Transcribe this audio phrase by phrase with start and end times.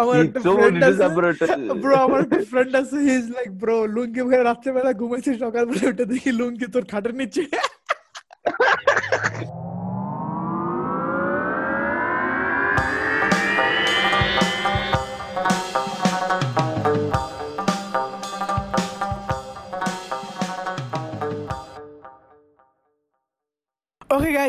[0.00, 1.48] আমার He's একটা so friend আছে disappointed.
[1.82, 6.04] ব্রো আমার একটা ফ্রেন্ড আছে he is like bro lungi পরে রাত্রেবেলা ঘুমাইছে সকালবেলা উঠে
[6.12, 7.42] দেখি লুঙ্গি তোর খাটের নিচে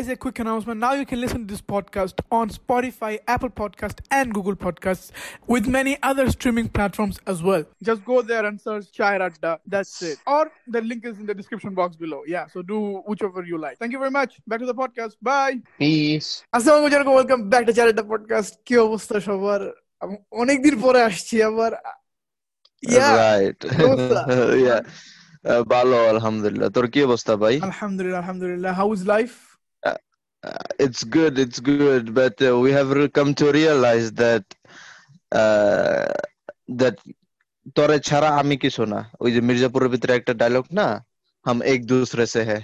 [0.00, 0.80] guys, a quick announcement.
[0.80, 5.10] Now you can listen to this podcast on Spotify, Apple Podcast, and Google Podcasts,
[5.46, 7.62] with many other streaming platforms as well.
[7.82, 9.58] Just go there and search Chai Radda.
[9.66, 10.16] That's it.
[10.26, 12.22] Or the link is in the description box below.
[12.26, 13.76] Yeah, so do whichever you like.
[13.78, 14.40] Thank you very much.
[14.46, 15.16] Back to the podcast.
[15.30, 15.56] Bye.
[15.82, 16.28] Peace.
[16.56, 19.60] আসসালামু আলাইকুম welcome back to চ্যানেলটা podcast কি অবস্থা সবার
[20.42, 21.72] অনেকদিন পরে আসছি আবার
[22.82, 23.60] ইয়া Right.
[23.88, 24.20] অবস্থা?
[24.68, 24.80] Yeah.
[25.50, 29.32] Uh, ভালো আলহামদুলিল্লাহ তোর কি অবস্থা ভাই আলহামদুলিল্লাহ আলহামদুলিল্লাহ how is life
[30.43, 34.45] Uh, it's good it's good but uh, we have come to realize that
[35.31, 36.11] uh,
[36.81, 36.95] that
[37.75, 40.87] তোরে ছাড়া আমি কিছু না ওই যে মির্জাপুরের ভিতরে একটা ডায়লগ না
[41.45, 42.63] হাম এক দুসরে সে হ্যাঁ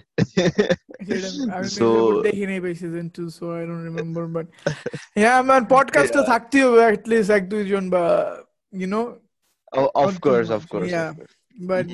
[1.56, 4.48] আমি So- দেখি নাই ভাই season 2 so I don't remember but
[5.22, 8.04] yeah man পডকাস্টে থাকতেই হবে অ্যাট লিস্ট এক দুইজন বা
[8.74, 9.02] you know
[9.72, 10.62] Oh, of course of
[11.70, 11.86] but.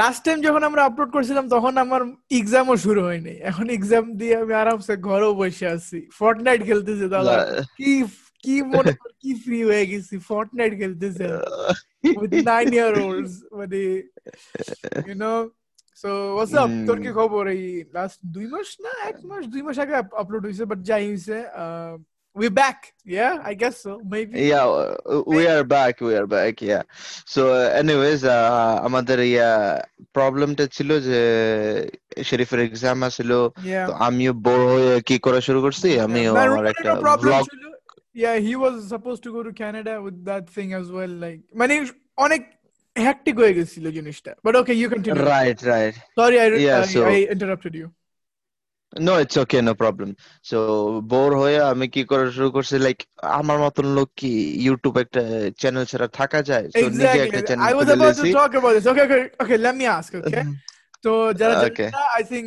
[0.00, 2.02] Last time যখন আমরা আপলোড করছিলাম তখন আমার
[2.38, 7.36] এক্সামও শুরু হয়নি। এখন এক্সাম দিয়ে আমি আরামসে ঘরেও বসে আছি। ফর্টনাইট খেলতেছি দাদা।
[7.78, 7.90] কি
[8.44, 11.24] কি মনে কি ফ্রি হয়ে গেছি। ফর্টনাইট খেলতেছি।
[12.20, 13.80] With nine year olds মানে
[15.20, 15.38] know?
[16.02, 16.70] So what's up?
[16.70, 16.86] Hmm.
[16.88, 17.44] তোর কি খবর?
[17.54, 17.64] এই
[17.96, 21.36] লাস্ট দুই মাস না এক মাস দুই মাস আগে আপলোড হয়েছে বাট যাই হয়েছে
[22.37, 26.53] we back yeah i guess so maybe yeah uh, we are back we are back
[26.71, 26.83] yeah
[27.33, 29.51] so uh, anyways uh, আমাদের ইয়া
[30.17, 31.21] প্রবলেমটা ছিল যে
[32.29, 33.31] শরীফের এক্সাম আছিল
[33.71, 37.03] yeah তো আমিও বোর হয়ে কি করা শুরু করছি আমিও Man, আমার Roman একটা এরও
[37.05, 37.63] problem ব্লগ ছিল।
[38.23, 41.13] Yeah, he was supposed to go to Canada with that thing as well.
[41.25, 41.73] Like, মানে
[42.25, 42.41] অনেক
[43.05, 45.23] hectic হয়ে গেছিল জিনিসটা। But okay, you continue.
[45.33, 47.19] Right right Sorry, I, Yeah, I,
[48.92, 50.10] No it's okay no problem
[50.44, 50.58] so
[51.12, 52.98] bore হয়ে আমি কি করা শুরু করছি লাইক
[53.40, 54.32] আমার মতন লোক কি
[54.66, 55.22] ইউটিউব একটা
[55.60, 57.40] চ্যানেল ছাড়া থাকা যায় তো নিজে একটা.
[57.48, 58.86] চ্যানেল I was খুলে about লেছি to talk about this.
[58.92, 59.58] Okay, okay, okay.
[59.66, 60.10] Let me ask.
[60.20, 60.44] Okay.
[61.04, 61.90] তো যারা জানেন Okay.
[61.96, 62.46] না, I think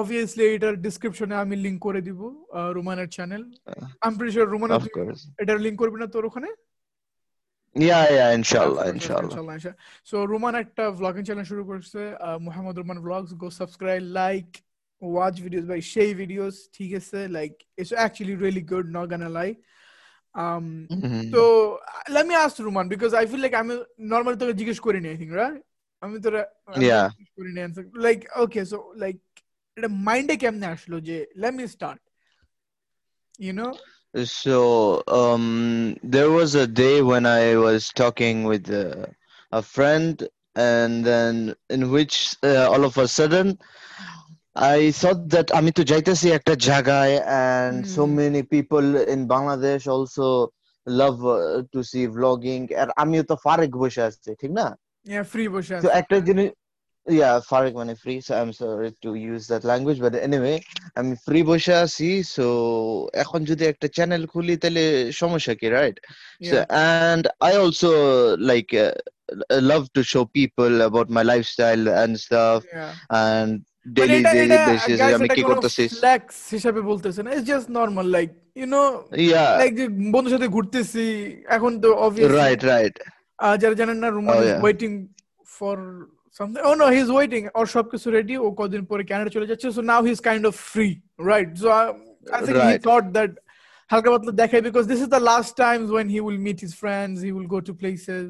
[0.00, 2.20] obviously এটার description এ আমি লিংক করে দিব
[2.76, 3.42] রুমানের channel
[4.04, 6.48] I'm pretty sure Ruman of course এটার লিংক করবি না তোর ওখানে
[7.76, 9.36] ইয়া ইয়া ইনশাআল্লাহ ইনশাআল্লাহ
[10.10, 12.00] সো রুমান একটা ভ্লগিং চ্যানেল শুরু করছে
[12.46, 14.48] Mohammad Ruman vlogs go subscribe like
[15.01, 19.51] watch videos by সেই ভিডিওস ঠিক আছে like it's actually really good not gonna lie
[20.35, 21.21] um Mhm.
[21.33, 21.43] তো
[22.15, 23.73] let me ask Roman because I feel like আমি
[24.11, 25.61] normally তোকে জিজ্ঞেস করিনি আই থিঙ্ক রাইট
[26.03, 26.41] আমি তোরা
[26.89, 27.05] Yeah.
[27.37, 27.59] করিনি
[28.05, 29.17] লাইক ওকে সো লাইক
[29.77, 31.99] এটা মাইন্ডে কেমনে আসলো যে let me start
[33.47, 33.71] you know
[34.45, 34.57] So
[35.19, 35.45] um,
[36.15, 39.05] there was a day when I was talking with uh,
[39.51, 40.13] a friend,
[40.55, 41.33] and then
[41.75, 43.47] in which uh, all of a sudden
[44.55, 47.15] I thought that আমি তো যাইতেছি একটা জায়গায়
[47.49, 48.15] and so Hmm.
[48.21, 50.25] many people in Bangladesh also
[51.01, 54.67] love uh, to see vlogging আর আমিও তো ফারেক বসে আছি ঠিক না
[55.13, 56.49] yeah free বসে তো আছে। একটা জিনিস
[57.07, 60.57] yeah ফারেক মানে free so I'm sorry to use that language but anyway
[60.99, 62.45] আমি ফ্রি বসে আছি so
[63.23, 64.83] এখন যদি একটা চ্যানেল খুলি তাহলে
[65.21, 65.97] সমস্যা কি right
[66.49, 66.65] so, Yeah.
[67.07, 67.91] and I also
[68.51, 68.91] like uh,
[69.71, 72.91] love to show people about my lifestyle and stuff Yeah.
[73.25, 73.51] and
[73.86, 76.22] এটা basis guys আমি কি করতেছি flex
[76.54, 78.82] হিসাবে বলতেছে না it's just normal like you know
[79.60, 81.04] like যে বন্ধুর সাথে ঘুরতেছি
[81.56, 82.96] এখন তো অবভিয়াসলি right right
[83.62, 84.62] যারা জানেন না রুমান Oh.
[84.64, 84.90] ওয়েটিং
[85.48, 85.76] ফর
[86.68, 89.82] ও নো হি ইজ ওয়েটিং ওর সবকিছু রেডি ও কদিন পরে কানাডা চলে যাচ্ছে so
[89.90, 90.88] now he is kind of free
[91.30, 91.68] right so
[92.34, 92.78] I think he.
[92.88, 93.30] Thought that
[93.90, 97.16] হালকা পাতলা দেখাই because this is the last times when he will meet his friends
[97.26, 98.26] he will go to places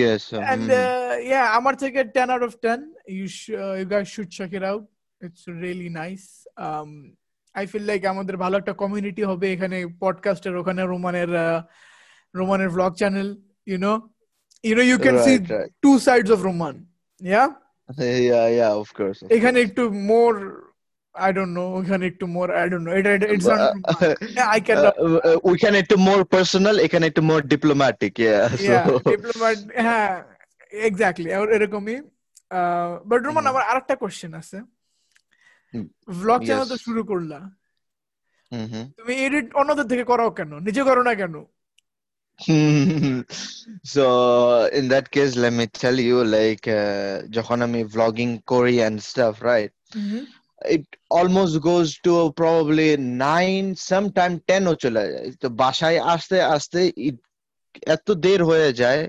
[0.00, 0.80] yes and mhm.
[0.82, 2.78] uh, yeah আমার থেকে 10 out of 10
[3.18, 4.84] you sh- uh, you guys should check it out
[5.26, 6.26] it's really nice
[6.66, 6.90] um
[7.62, 11.60] I feel like আমাদের ভালো একটা community হবে এখানে পডকাস্টের ওখানে রোমানের uh,
[12.38, 13.28] রোমানের vlog channel
[13.72, 13.96] you know
[14.68, 16.76] you know you can see right right two sides of Roman
[17.34, 17.48] yeah
[18.30, 19.68] yeah yeah of course of এখানে course.
[19.68, 19.82] একটু
[20.12, 20.38] more
[21.15, 23.11] I don't know এখানে একটু more I don't know এটা
[24.79, 28.93] Uh, uh, uh, we can একটু more personal এখানে একটু more diplomatic yeah yeah so
[29.13, 30.11] diplomat হ্যাঁ
[30.89, 31.97] exactly এরকমই
[33.09, 34.57] বাট রোমান। আমার আরেকটা কোশ্চেন আছে
[36.21, 36.75] ভ্লগ চ্যানেল তো.
[36.85, 37.39] শুরু করলা
[38.51, 38.81] mhm.
[38.97, 41.35] তুমি এডিট অন্যদের থেকে করাও কেন নিজে করো না কেন
[43.93, 44.05] so
[44.79, 49.35] in that case let me tell you like uh, যখন আমি vlogging করি and stuff
[49.51, 49.71] right
[50.65, 56.79] it almost goes to probably nine, sometime ten ও চলে যায়। তো বাসায় আসতে আসতে
[57.95, 59.01] এত দের হয়ে যায়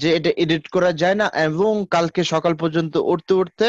[0.00, 3.68] যে এটা এডিট করা যায় না এবং কালকে সকাল পর্যন্ত উঠতে উঠতে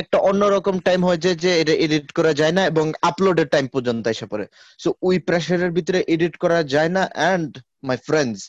[0.00, 4.04] একটা অন্যরকম টাইম হয়ে যায় যে এটা এডিট করা যায় না এবং আপলোডের টাইম পর্যন্ত
[4.14, 4.46] এসে পড়ে।
[4.82, 7.50] সো ওই প্রেসারের ভিতরে এডিট করা যায় না and
[7.88, 8.40] my friends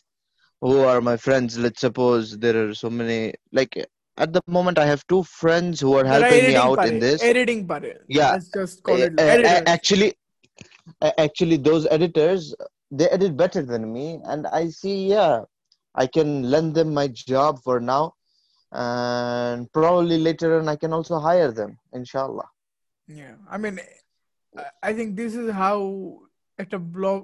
[0.61, 3.21] who are my friends, let's suppose there are so many,
[3.57, 3.73] like
[4.18, 6.90] at the moment i have two friends who are যারা helping me editing out পারে,
[6.90, 8.32] in this editing পারে Yeah.
[8.34, 9.68] let's just call it Uh, uh, editors.
[9.74, 10.10] actually
[11.06, 12.42] uh, actually those editors
[12.98, 15.34] they edit better than me and i see yeah
[16.02, 18.04] i can lend them my job for now
[18.72, 22.48] and probably later on i can also hire them inshallah
[23.20, 23.76] Yeah, I mean,
[24.54, 25.76] I- I think this is how
[26.58, 27.20] একটা blog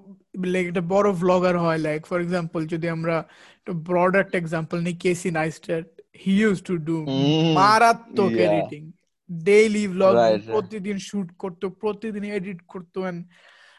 [0.54, 3.16] like একটা বড় vlogger হয় like for example যদি আমরা
[3.58, 8.31] একটা broad একটা example নিই কেসি Neistat he use to do Mm, মারাত্মক.
[8.45, 8.81] Editing
[9.29, 9.83] daily
[10.17, 10.43] right.
[10.53, 13.19] প্রতিদিন শুট করতো প্রতিদিন এডিট করতো and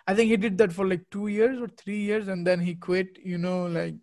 [0.08, 2.72] I think he did that for like two years or three years and then he
[2.86, 4.02] quit you know like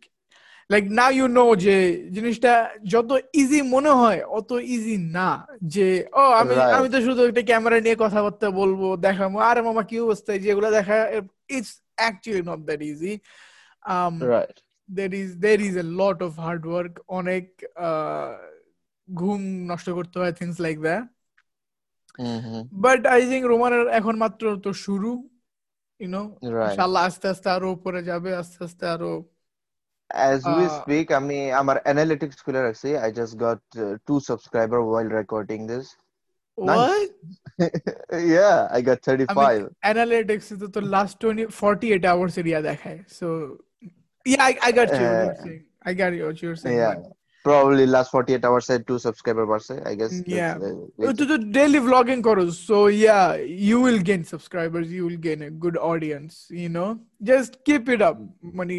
[0.69, 1.75] like now you know যে
[2.15, 2.53] জিনিসটা
[2.93, 3.09] যত
[3.41, 5.29] easy মনে হয় অত ইজি না
[5.75, 6.53] যে ও আমি.
[6.77, 10.95] আমি তো শুধু একটা ক্যামেরা নিয়ে কথাবার্তা বলব দেখাবো আরে মামা কি অবস্থা যেগুলো দেখা
[11.55, 13.13] it's actually not that easy
[13.85, 14.57] um right
[14.89, 17.45] there is there is a lot of hard work অনেক
[17.87, 18.31] uh,
[19.07, 19.41] ঘুম
[19.71, 21.03] নষ্ট করতে হয় things like that
[22.19, 25.11] hmm but I think রোমানের এখন মাত্র তো শুরু
[25.99, 29.13] ইউনো ইনশাআল্লাহ আস্তে আস্তে আরও উপরে যাবে আস্তে আস্তে আরও
[30.09, 34.79] as we Uh, speak আমি আমার analytics খুলে রাখছি i just got uh, two subscriber
[34.91, 35.85] while recording this
[36.57, 37.09] what
[38.35, 42.33] yeah i got 35 analytics তো তো last 20 48 hours
[43.19, 43.27] so
[44.31, 46.95] yeah I, I got you Uh, I got you what you're saying yeah.
[46.95, 47.15] but-
[47.45, 50.13] probably last 48 hours I two subscriber বাড়ছে I guess.
[50.37, 50.53] Yeah.
[51.01, 53.19] uh, তো তো daily vlogging করো so yeah
[53.67, 56.29] you will gain subscribers you will gain a good audience
[56.61, 56.85] you know
[57.29, 58.15] just keep it up
[58.59, 58.75] মানে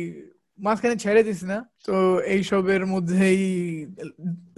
[0.58, 1.94] মাঝখানে ছেড়ে this না তো
[2.34, 3.40] এইসবের মধ্যেই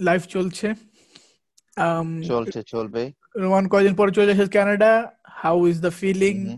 [0.07, 0.67] লাইফ চলছে।
[1.77, 3.03] Um চলছে চলবে।
[3.43, 4.91] রোমান কয়দিন পরে চলে এসেছে Canada
[5.41, 6.57] how is the feeling Mhm.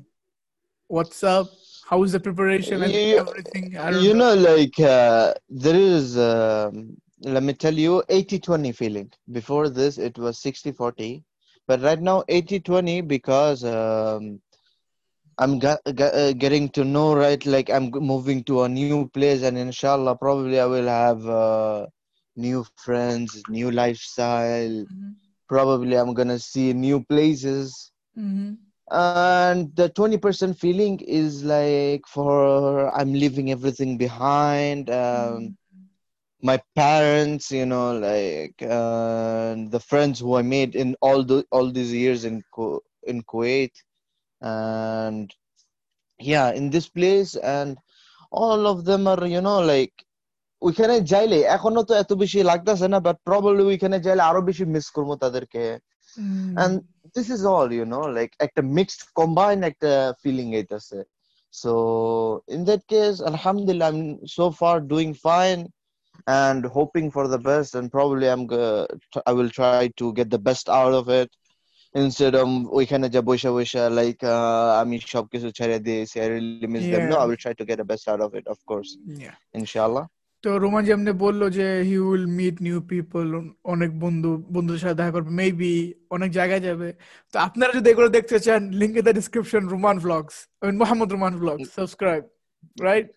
[1.89, 3.77] how is the preparation and you, everything?
[3.77, 8.39] I don't you know, know like uh, there is um, let me tell you 80
[8.39, 9.11] 20 feeling.
[9.31, 11.23] Before this it was 60 40
[11.67, 14.39] but right now 80 20 because um,
[15.39, 20.15] i'm uh, getting to know right like i'm moving to a new place and inshallah
[20.15, 21.85] probably i will have uh,
[22.35, 24.69] new friends new lifestyle.
[24.69, 25.11] Mm-hmm.
[25.49, 27.91] probably i'm gonna see new places.
[28.17, 28.53] Mm-hmm
[28.90, 32.34] and the 20% feeling is like for
[32.98, 35.54] i'm leaving everything behind um,
[36.42, 41.70] my parents you know like uh, the friends who i made in all the all
[41.70, 43.74] these years in Ku- in kuwait
[44.42, 45.26] and
[46.20, 47.78] yeah in this place and
[48.32, 49.94] all of them are you know like
[50.62, 54.86] ওইখানে যাইলে এখনো তো এত বেশি লাগতেছে না but probably ওইখানে যাইলে আরো বেশি মিস
[54.96, 55.62] করবো তাদেরকে
[56.62, 56.74] and
[57.14, 59.90] this is all you know like একটা mixed combined একটা
[60.22, 60.98] feeling আইতাছে
[61.60, 61.72] so
[62.54, 64.02] in that case alhamdulillah i'm
[64.38, 65.62] so far doing fine
[66.40, 68.86] and hoping for the best and probably i'm go-
[69.30, 71.28] i will try to get the best out of it
[72.02, 72.46] instead of
[72.78, 77.14] ওইখানে যা বসে বসে like uh, আমি সবকিছু ছেড়ে দিয়েছি i really miss them no
[77.14, 77.22] Yeah.
[77.22, 78.90] i will try to get the best out of it of course
[79.24, 79.36] Yeah.
[79.60, 80.04] inshallah
[80.45, 83.25] তো রোমান যেমনি বলল যে he will meet new people
[83.73, 85.75] অনেক বন্ধু বন্ধুদের সাথে দেখা করবে। মেবি
[86.15, 86.89] অনেক জায়গায় যাবে।
[87.33, 91.09] তো আপনারা যদি এগুলো দেখতে চান link in the description Roman vlogs I mean Mohammad
[91.11, 92.23] Roman vlogs subscribe
[92.77, 93.07] right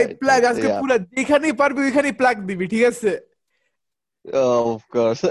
[0.00, 3.12] এই প্লাগ আজকে পুরো যেখানেই পারবি ওইখানেই প্লাগ দিবি ঠিক আছে?
[4.24, 5.22] Of course.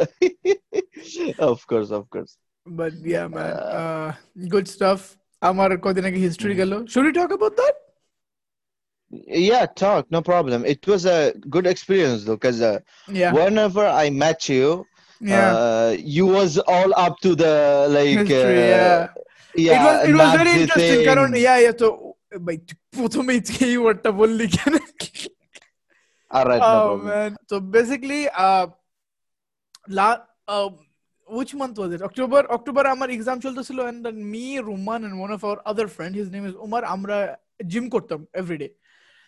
[1.50, 2.34] Of course of course.
[2.68, 3.53] But yeah man
[4.53, 5.00] good stuff
[5.41, 7.85] আমার কদিন আগে হিস্ট্রি গেল। Should talk about that
[9.27, 10.65] Yeah, talk, no problem.
[10.65, 14.86] It was a good experience though, because uh, whenever I met you,
[15.29, 18.29] uh, you was all up to the like.
[18.29, 19.07] Uh,
[19.55, 20.03] yeah.
[20.03, 21.36] It was very interesting.
[21.41, 21.72] Yeah, yeah.
[21.77, 22.57] So, भाई
[22.95, 24.79] photo में इसके ही वर्टा बोल लिखा ना
[26.31, 28.27] all right no oh, man so basically
[29.88, 30.07] la
[31.38, 35.31] which month was it october october amar exam choltechilo and then me ruman and one
[35.31, 37.19] of our other friend his name is umar amra
[37.75, 38.72] gym kortam every day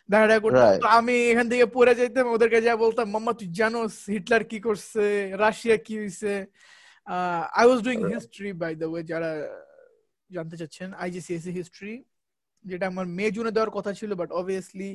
[0.09, 4.43] দেখা করতাম। তো আমি এখান থেকে পড়ে যাইতাম ওদেরকে যা বলতাম মাম্মা তুই জানোস হিটলার
[4.51, 5.03] কি করছে
[5.43, 6.33] রাশিয়া কি হইছে?
[7.59, 9.31] I was doing history by the way যারা
[10.29, 11.93] জানতে চাচ্ছেন আইজিসিএসসি হিস্ট্রি
[12.65, 14.89] যেটা আমার মে জুনে দেওয়ার কথা ছিল but obviously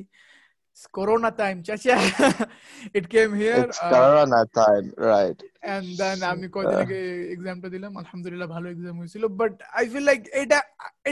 [0.75, 2.49] It's Corona time, chacha.
[2.93, 3.65] it came here.
[3.65, 5.39] It's uh, Corona time, right?
[5.63, 7.01] and then আমি কয়দিন আগে
[7.33, 10.59] এক্সামটা দিলাম আলহামদুলিল্লাহ ভালো এক্সাম হয়েছিল বাট আই ফিল লাইক এটা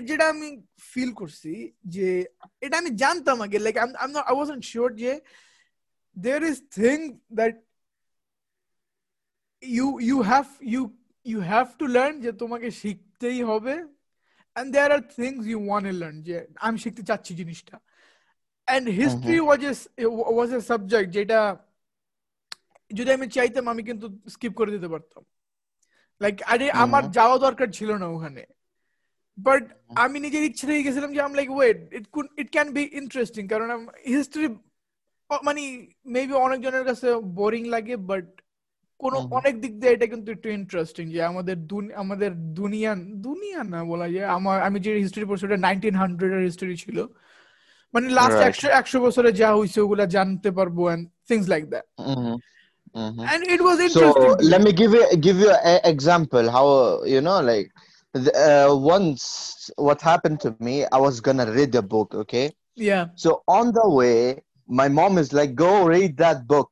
[0.08, 0.50] যেটা আমি
[0.92, 1.54] ফিল করছি
[1.96, 2.08] যে
[2.66, 5.12] এটা আমি জানতাম আগে like I am I wasn't sure যে
[6.18, 6.98] there is thing
[7.40, 7.56] that
[9.64, 10.82] you you have you
[11.26, 13.76] you have to learn যে তোমাকে শিখতেই হবে
[14.56, 17.76] and there are things you want to learn যে আমি শিখতে চাচ্ছি জিনিসটা
[18.74, 19.74] and history was a
[20.40, 21.40] was a subject যেটা
[22.98, 25.24] যদি আমি চাইতাম আমি কিন্তু স্কিপ করে দিতে পারতাম।
[26.22, 28.44] লাইক আরে আমার যাওয়া দরকার ছিল না ওখানে।
[29.38, 29.64] বাট
[30.04, 33.44] আমি নিজের ইচ্ছে থেকে গেছিলাম যে আম like wait it could it can be interesting
[33.54, 33.70] কারণ
[34.16, 34.48] হিস্ট্রি
[35.48, 35.62] মানে
[36.16, 37.08] মেবি অনেকজনের কাছে
[37.40, 38.28] বোরিং লাগে বাট
[39.02, 41.58] কোন অনেক দিক দিয়ে এটা কিন্তু একটু ইন্টারেস্টিং যে আমাদের
[42.02, 42.92] আমাদের দুনিয়া
[43.28, 46.98] দুনিয়া না বলা যায়। আমার আমি যে হিস্ট্রি পড়ছি ওটা নাইনটিন হান্ড্রেড এর হিস্ট্রি ছিল।
[47.95, 48.49] মানে লাস্ট Right.
[48.49, 52.35] একশো একশো বছরে যা হয়েছে ওগুলা জানতে পারবো and things like that hmm
[52.97, 54.67] hmm and it was So interesting to let me.
[54.67, 57.69] me give you give you an example how uh, you know like
[58.15, 59.23] the, uh, once
[59.87, 62.47] what happened to me I was gonna read a book okay
[62.89, 64.19] yeah so on the way
[64.81, 66.71] my mom is like go read that book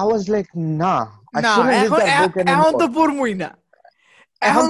[0.00, 0.50] I was like
[0.82, 1.02] nah
[1.36, 3.50] I না shouldn't read এখন that book এ- এখন তো anymore পড়মুই না
[4.41, 4.65] এখন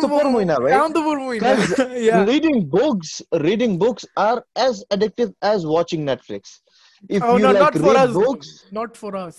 [2.76, 3.10] books
[3.42, 6.50] reading books are as addictive as watching Netflix
[7.10, 7.74] if you like
[8.76, 9.38] read for us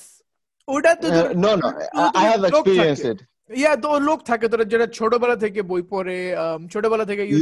[0.69, 1.69] ওটা তো no no
[3.83, 6.19] তো লোক থাকে তোরা যারা ছোটবেলা থেকে বই পড়ে
[6.71, 7.39] ছোটবেলা থেকে ইউ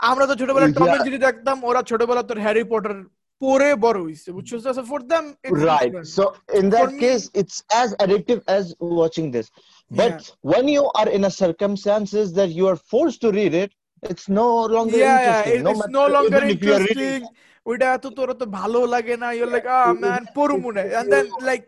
[0.00, 2.98] আমরা তো ছোটবেলা টম এন্ড দেখতাম ওরা ছোটবেলা তোর হ্যারি পটার
[3.42, 5.24] পরে বড় হইছে বুঝছস so for them
[5.66, 6.24] right so
[6.60, 9.46] in that case it's as addictive as watching this
[9.91, 10.19] this but
[10.51, 13.71] when you are in a circumstances that you are forced to read it
[14.03, 16.73] it's no longer yeah, yeah, interesting it- no it's matter no longer even if you
[16.77, 17.37] are reading interesting.
[17.65, 21.27] ওইটা এত তোর তো ভালো লাগে না your like a man পড়মু না and then
[21.49, 21.63] like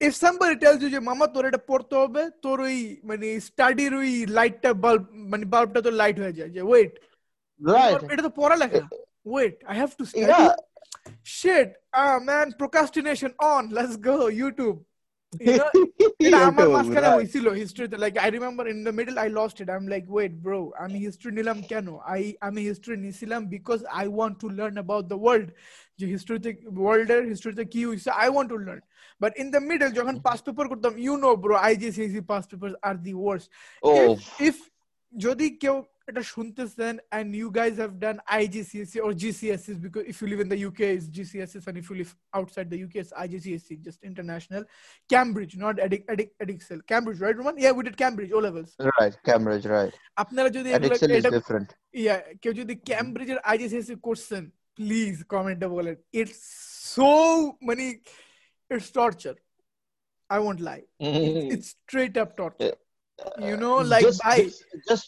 [0.00, 2.76] if somebody tells you যে মামা তোর এটা পড়তে হবে তোর ওই
[3.10, 6.92] মানে স্টাডির ওই লাইটটা বাল্ব মানে বাল্বটা তো লাইট হয়ে যায় যে ওয়েট
[7.60, 8.82] right এটা তো পড়ালেখা
[9.32, 10.50] wait I have to study yeah
[11.38, 11.68] shit
[12.02, 14.74] ah man procrastination on let's go YouTube
[15.34, 15.70] You know,
[16.26, 17.16] এটা আমার YouTube, মাঝখানে right.
[17.18, 20.32] হয়েছিল হিস্ট্রিতে like I remember in the middle I lost it I am like wait
[20.44, 25.04] bro আমি history নিলাম কেন I আমি history নিছিলাম because I want to learn about
[25.12, 25.48] the world
[25.98, 26.50] যে হিস্ট্রিতে
[26.82, 28.82] ওয়ার্ল্ডের হিস্ট্রিতে কি হয়েছে I want to learn
[29.20, 32.94] but in the middle যখন পাস পেপার করতাম you know bro IGCSE past paper R
[33.06, 33.48] the worst
[33.82, 34.12] oh
[34.48, 34.56] if
[35.12, 35.76] যদি কেউ
[36.10, 40.48] এটা শুনতেছেন and you guys have done IGCSE or GCSEs because if you live in
[40.54, 44.62] the UK it's GCSEs and if you live outside the UK it's IGCSE just international
[45.12, 48.70] Cambridge not Edic Edic Edixel Cambridge right Roman yeah we did Cambridge O levels
[49.00, 51.68] right Cambridge right আপনারা যদি এগুলো Edexcel is এটা different
[52.06, 54.42] yeah কেউ যদি ক্যামব্রিজের IGCSE করছেন
[54.78, 56.38] please কমেন্টে বলেন it's
[56.94, 57.10] so
[57.68, 57.84] মানে
[58.70, 59.34] it's torture
[60.30, 60.80] I won't lie
[61.52, 62.74] it's straight up torture
[63.48, 65.06] you know like just, bye just, just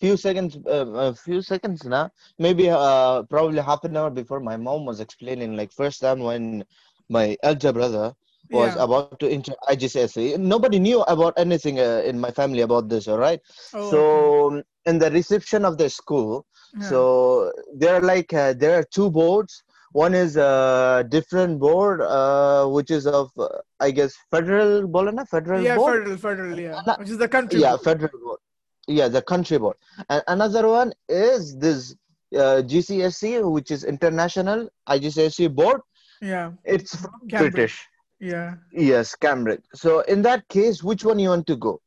[0.00, 4.56] few seconds uh, a few seconds now maybe uh probably half an hour before my
[4.56, 6.64] mom was explaining like first time when
[7.08, 8.06] my elder brother
[8.50, 8.84] was Yeah.
[8.84, 13.18] about to enter IGCSE nobody knew about anything uh, in my family about this all
[13.18, 13.40] right?
[13.74, 16.88] Oh, so in the reception of the school yeah.
[16.90, 19.62] so there are like uh, there are two boards.
[19.92, 23.48] One is a different board uh, which is of uh,
[23.80, 25.94] i guess federal bolana federal yeah board?
[25.94, 26.82] federal federal yeah.
[27.00, 27.82] Which is the country yeah board.
[27.88, 28.40] federal board
[28.88, 29.76] yeah the country board.
[30.08, 31.94] And another one is this
[32.34, 35.80] uh, gcsc which is international igcsc board.
[36.20, 36.52] Yeah.
[36.64, 37.52] It's from Cambridge.
[37.54, 37.88] british.
[38.20, 38.56] Yeah.
[38.72, 39.62] Yes cambridge.
[39.74, 41.80] So in that case which one you want to go?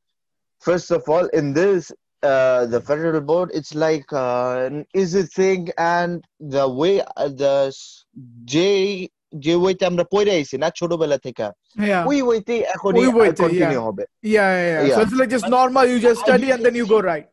[0.60, 1.92] First of all in this
[2.24, 7.66] uh, the federal board it's like uh, an easy thing and the way uh, the
[7.68, 8.06] s-
[9.44, 11.44] যে ওইটা আমরা পড়ে আইছি না ছোটবেলা থেকে
[12.10, 12.92] ওই ওয়েতে এখন
[13.42, 17.00] কন্টিনিউ হবে। Yeah yeah so it's just normal you just study and then you go
[17.12, 17.32] right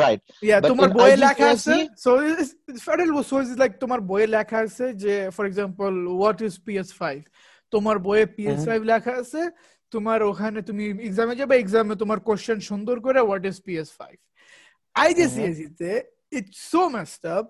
[0.00, 2.50] right yeah তোমার বই লেখা আছে so it's
[2.86, 7.02] federal so it's like তোমার বইয়ে লেখা আছে যে for example what is PS five
[7.72, 8.88] তোমার বইয়ে পিএস5 mm-hmm.
[8.90, 9.42] লেখা আছে
[9.92, 14.00] তোমার ওখানে তুমি এক্সামে যাবে এক্সামে তোমার কোশ্চেন সুন্দর করে হোয়াট ইজ পিএস5
[14.94, 15.90] আইজিসিএসি তে
[16.38, 17.46] ইটস সো মেসড আপ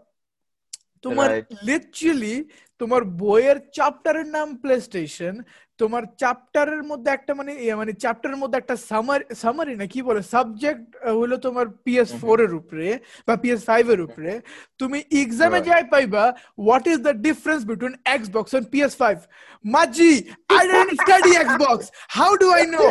[1.05, 1.47] তোমার Right.
[1.67, 2.35] লিটারালি
[2.81, 5.33] তোমার বইয়ের চ্যাপ্টারের নাম প্লে স্টেশন
[5.79, 10.21] তোমার চ্যাপ্টারের মধ্যে একটা মানে ইয়ে মানে চ্যাপ্টারের মধ্যে একটা সামারি সামারি না কি বলে
[10.33, 10.85] সাবজেক্ট
[11.19, 12.87] হলো তোমার পিএস ফোর এর উপরে
[13.27, 14.31] বা পিএস ফাইভ এর উপরে
[14.79, 15.67] তুমি এক্সামে Right.
[15.69, 16.23] যাই পাইবা
[16.59, 19.17] what is the difference between Xbox and PS five
[19.65, 20.13] মাজি
[20.55, 21.85] I don't study Xbox
[22.17, 22.85] how do I know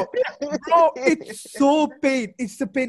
[0.63, 0.81] bro
[1.13, 1.71] it's so
[2.03, 2.89] pain it's the pain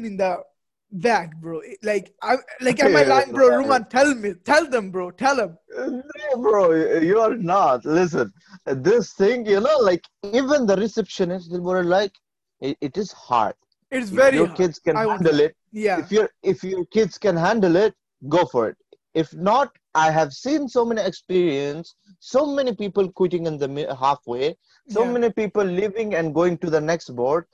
[0.91, 1.61] that, bro.
[1.83, 3.49] Like, I'm, like, am I lying, bro?
[3.49, 5.57] Ruman, tell me, tell them, bro, tell them.
[5.75, 7.85] No, bro, you are not.
[7.85, 8.31] Listen,
[8.65, 12.13] this thing, you know, like even the receptionists they were like,
[12.61, 13.55] it, it is hard.
[13.91, 14.57] It's If very your hard.
[14.57, 15.55] kids can I handle it.
[15.71, 17.93] Yeah, If your if your kids can handle it,
[18.27, 18.77] go for it.
[19.13, 24.55] If not, I have seen so many experience, so many people quitting in the halfway,
[24.89, 25.11] so Yeah.
[25.11, 27.45] many people leaving and going to the next board.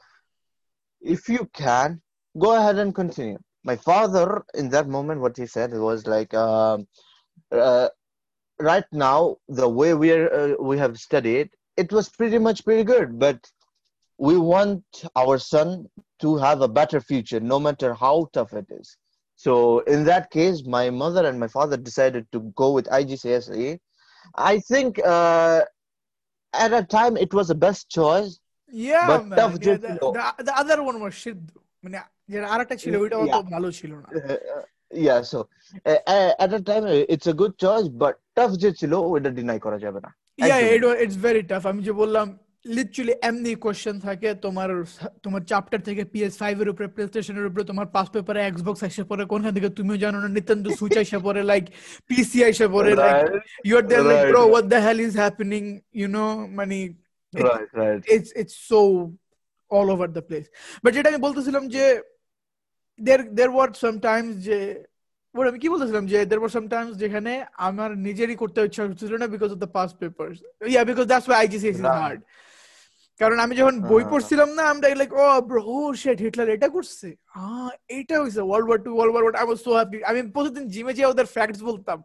[1.01, 2.01] If you can,
[2.37, 3.37] go ahead and continue.
[3.63, 6.87] My father, in that moment, what he said was like, um,
[7.51, 7.89] uh,
[8.59, 12.83] right now, the way we are, uh, we have studied, it was pretty much pretty
[12.83, 13.39] good, but
[14.17, 14.83] we want
[15.15, 15.87] our son
[16.19, 18.97] to have a better future, no matter how tough it is.
[19.35, 23.79] So in that case, my mother and my father decided to go with IGCSE.
[24.35, 25.63] I think uh,
[26.53, 28.39] at a time it was the best choice.
[28.71, 29.37] yeah, But man.
[29.37, 31.37] tough Yeah, the, the, the other one was shit.
[32.29, 34.07] যেটা আরেকটা ছিল ওইটা অত ভালো ছিল না।
[36.13, 39.59] Uh, at a time uh, it's a good choice, but tough যে ছিল ওইটা ডিনাই
[39.65, 42.27] করা যাবে না। একদমই। ইটস ভেরি টাফ আমি যে বললাম
[42.75, 44.69] লিটারালি এমনি কোশ্চেন থাকে তোমার
[45.23, 49.03] তোমার চ্যাপ্টার থেকে পিএস ফাইভ এর উপরে প্লে স্টেশনের উপরে তোমার পাস পেপারে এক্সবক্স এসে
[49.09, 51.65] পড়ে কোনখান থেকে তুমিও জানো না নিতেন্দ্র সুইচ এসে পড়ে লাইক
[52.07, 55.63] পিসি এসে পড়ে like Right, you're there like bro what the hell is happening
[55.99, 56.25] you know
[56.57, 56.77] মানে
[57.33, 58.01] right, right.
[58.15, 58.55] it's
[59.75, 60.47] all over the place.
[60.83, 61.85] But যেটা আমি বলতেছিলাম যে
[62.99, 64.59] there there were sometimes যে
[65.35, 67.31] what আমি কি বলতেছিলাম যে there were sometimes যেখানে
[67.67, 70.37] আমার নিজেরই করতে ইচ্ছা হচ্ছিল না because of the past papers.
[70.75, 72.01] Yeah because that's why IGCSE is Right.
[72.03, 72.21] hard.
[73.21, 77.07] কারণ আমি যখন বই Uh, পড়ছিলাম না আমি like oh bro shit Hitler এটা করছে।
[77.43, 80.93] আহ এটা হইছে world war two world war I was so happy আমি প্রতিদিন জিমে
[80.97, 81.99] যেয়ে ওদের ফ্যাক্টস বলতাম।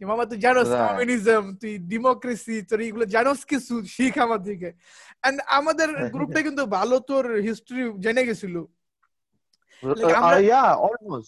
[0.00, 4.70] যে মামা তুই জানোস কমিউনিজম তুই ডেমোক্রেসি তোর এগুলো জানোস কিছু শিখ আমার দিকে
[5.24, 8.54] এন্ড আমাদের গ্রুপটা কিন্তু ভালো তোর হিস্ট্রি জেনে গেছিল।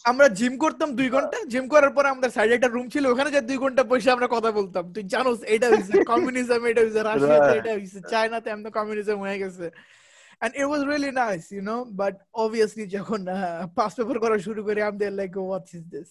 [0.07, 3.41] আমরা- জিম করতাম দুই ঘণ্টা জিম করার পর আমাদের সাইডে একটা রুম ছিল ওখানে যে
[3.41, 7.51] দুই ঘণ্টা বসে আমরা কথা বলতাম। তুই জানোস এটা হইছে কমিউনিজম এটা হইছে রাশিয়াতে.
[7.59, 9.67] এটা হইছে চায়নাতে এমন কমিউনিজম হয়ে গেছে।
[10.43, 13.21] And it was really nice you know but obviously যখন
[13.77, 15.35] পাস পেপার করা শুরু করে আমি like
[15.75, 16.11] is this?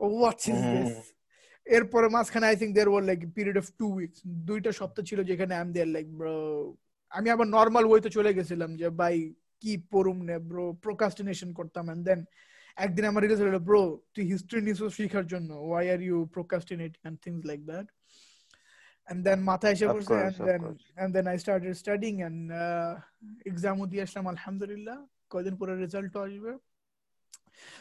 [0.00, 0.96] What is this?
[0.96, 1.17] Mhm.
[1.76, 5.54] এরপরে মাঝখানে I think there were like period of two weeks দুইটা সপ্তাহ ছিল যেখানে
[5.60, 6.36] আমি দেয়ার লাইক ব্রো
[7.18, 9.16] আমি আবার নর্মাল ওয়েতে চলে গেছিলাম যে ভাই
[9.62, 12.20] কি পড়ুম নে ব্রো প্রোকাস্টিনেশন করতাম। এন্ড দেন
[12.84, 13.82] একদিন আমার রিলিজ হলো ব্রো
[14.14, 17.86] তুই হিস্ট্রি নিস শেখার জন্য। Why are you procrastinating and things like that
[19.08, 20.62] and then মাথায় এসে পড়ছে and then.
[21.02, 22.44] And then I started studying and
[23.50, 24.98] এক্সামও দিয়ে আসলাম আলহামদুলিল্লাহ।
[25.32, 26.52] কয়দিন পরে রেজাল্টও আসবে।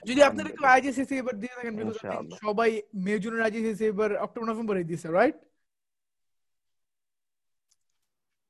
[0.03, 2.71] যদি আপনারা একটু আইজিসিসি এবার দিয়ে থাকেন বিকজ ইনশাআল্লাহ। সবাই
[3.05, 5.37] মে জুনের আইজিসিসি এবার অক্টোবর নভেম্বরে দিছে right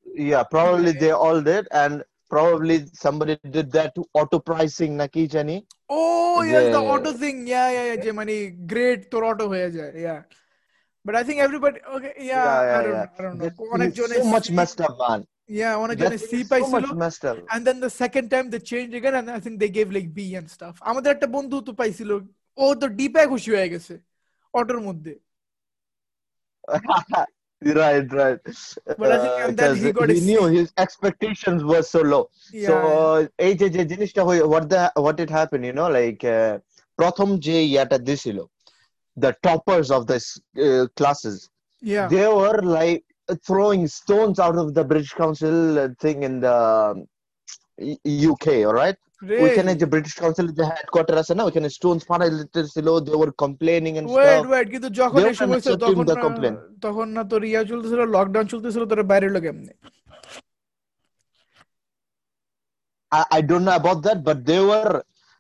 [0.07, 1.01] Yeah, probably Yeah.
[1.01, 1.95] they all did, and
[2.31, 5.57] probably somebody did that to auto pricing নাকি জানি
[5.93, 6.01] ও
[6.45, 8.35] ইয়েস দ্য যে- auto thing yeah yeah yeah যে মানে
[8.71, 10.17] গ্রেড তোর অটো হয়ে যায় yeah
[11.07, 13.09] but I think everybody okay yeah Yeah, I yeah, don't yeah.
[13.11, 15.21] I don't That know thing অনেক is জনে so much messed up, man.
[15.57, 17.37] ইয়া অনেক That জনে thing C is so পাইছিল much messed up.
[17.55, 20.19] and then the second time they changed again and I think they gave like B
[20.39, 22.11] and stuff আমাদের একটা বন্ধু তো পাইছিল
[22.59, 23.95] ও তো ডি প্যাক খুশি হয়ে গেছে
[24.59, 25.15] অটোর মধ্যে
[27.83, 28.41] right, right.
[29.01, 30.57] But I think Uh, and then he 'cause got a he knew C.
[30.59, 32.25] his expectations were so low.
[32.53, 33.45] Yeah, so yeah.
[33.47, 36.53] এই যে যে জিনিসটা হয়ে what the what it happened, you know, like uh,
[36.99, 38.39] প্রথম যে ইয়াটা দিছিল
[39.17, 40.25] the toppers of this
[40.67, 41.37] uh, classes
[41.93, 43.03] yeah they were like
[43.47, 46.97] throwing stones out of the British Council uh, thing in the um,
[47.93, 48.01] U-
[48.33, 48.99] UK, all right?
[49.45, 53.31] ওইখানে really যে British কাউন্সিলের যে headquarter আছে না ওইখানে স্টোনস ফাটাই দিতেছিল they were
[53.45, 56.25] complaining and wait stuff wait কিন্তু যখন They এসব were হয়েছে accepting তখন the না-
[56.27, 56.59] complaint.
[56.87, 59.73] তখন না তোর ইয়া চলতেছিল লকডাউন চলতেছিল তোর বাইরে লোক এমনি
[63.13, 64.93] I, I don't know about that but they were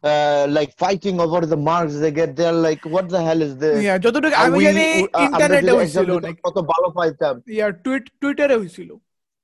[0.08, 3.76] uh, like fighting over the marks they get they're like what the hell is this?
[3.84, 4.86] ইয়া যতটুকু আমি জানি
[5.26, 8.90] ইন্টারনেটে হয়েছিল অনেক। কত ভালো পাইতাম। ইয়া টুইট টুইটারে হয়েছিল।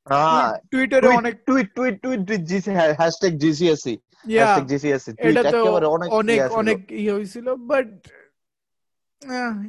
[0.07, 2.19] হ্যাঁ টুইটারে অনেক tweet tweet tweet
[2.51, 3.93] GC hashtag GCSC
[4.25, 5.59] hashtag GCSC এটা টুইট তো
[5.95, 7.87] অনেক অনেক ছিল। অনেক ইয়ে হয়েছিল but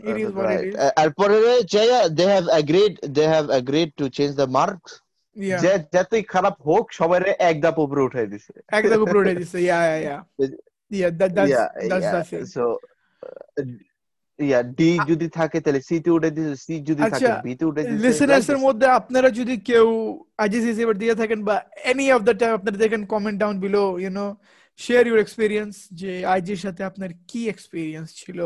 [0.09, 0.67] it is what it Right.
[0.67, 1.37] Is Uh, এরপরে
[1.75, 4.93] Joya they have agreed they have agreed to change the marks
[5.63, 9.79] যে যতই খারাপ হোক সবাই এক ধাপ উপরে উঠাই দিছে। একদম উপরে উঠে দিছে। ইয়া
[10.05, 10.17] ইয়া
[10.91, 11.69] yeah,
[12.03, 12.45] yeah.
[12.55, 12.65] So,
[13.23, 13.65] uh,
[15.11, 18.61] যদি থাকে তাহলে তে উঠে দিছে C যদি থাকে আচ্ছা, তে উঠে দিছে লিসেনার্স এর
[18.67, 19.89] মধ্যে আপনারা যদি কেউ
[20.85, 21.57] এবার দিয়ে থাকেন বা
[21.91, 24.27] এনি অফ দ্য টাইম আপনারা দেখেন comment down below you know
[24.79, 28.39] share your experience যে আইজির সাথে আপনার কি এক্সপিরিয়েন্স ছিল।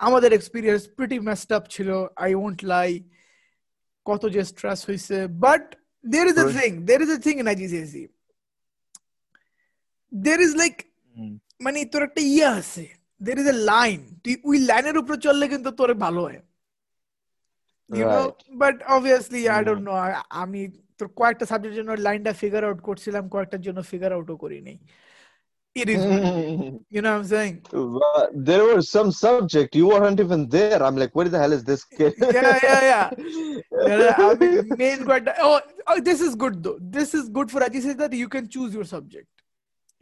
[0.00, 1.88] আমাদের এক্সপিরিয়েন্স প্রিটি মেসড আপ ছিল
[2.24, 2.90] আই ওয়ন্ট লাই
[4.06, 5.64] কত যে স্ট্রেস হয়েছে but
[6.04, 8.02] there is a thing there is a thing in IGCC
[10.12, 10.76] there is like.
[11.65, 12.85] মানে তোর একটা ইয়ে আছে
[13.21, 16.39] দের ইজ এ লাইন তুই ওই লাইনের উপরে চললে কিন্তু তোর ভালো হয়
[17.89, 18.39] you know Right.
[18.61, 19.67] But obviously I Mhm.
[19.67, 19.93] Don't know
[20.43, 20.61] আমি
[20.99, 24.77] তোর কয়েকটা সাবজেক্টের জন্য লাইনটা ফিগার আউট করছিলাম কয়েকটার জন্য ফিগার আউটও করি নাই
[25.75, 26.01] it is
[26.93, 27.51] you know I am saying
[27.97, 30.79] But there was some subject you weren't even there.
[30.87, 32.13] I'm like, where the hell is this kid?
[32.37, 33.05] Yeah, yeah, yeah.
[34.01, 35.25] Yeah, I mean, main quite.
[35.47, 35.57] Oh,
[35.89, 36.77] oh, this is good though.
[36.97, 39.29] This is good for Ajit is that you can choose your subject.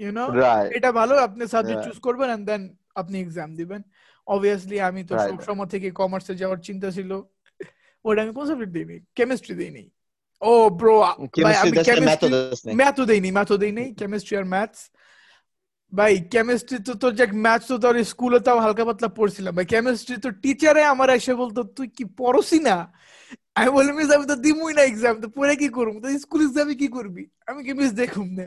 [0.05, 0.29] You know,
[0.77, 2.63] এটা ভালো আপনি subject choose করবেন and then
[3.01, 3.81] আপনি exam দিবেন।
[4.27, 5.15] Obviously আমি তো.
[5.19, 7.11] সব সময় থেকে কমার্সে যাওয়ার চিন্তা ছিল।
[8.05, 8.97] ওটা আমি কোন সাবজেক্ট দিইনি?
[9.19, 9.85] কেমিস্ট্রি দিইনি।
[10.43, 14.81] ও ব্রো ভাই Chemistry, আমি কেমিস্ট্রি ম্যাথও দেইনি ম্যাথও দেই কেমিস্ট্রি আর ম্যাথস
[15.93, 20.17] ভাই কেমিস্ট্রি তো তোর যে ম্যাথস তো তোর স্কুলে তাও হালকা পাতলা পড়ছিলাম। ভাই কেমিস্ট্রি
[20.25, 22.77] তো টিচারে আমার এসে বলতো তুই কি পড়সি না?
[23.57, 26.75] আমি বললাম মিস আমি তো দিমুই না এক্সাম তো পড়ে কি করব তো স্কুল এক্সামে
[26.83, 28.47] কি করবি আমি কি মিস দেখুম না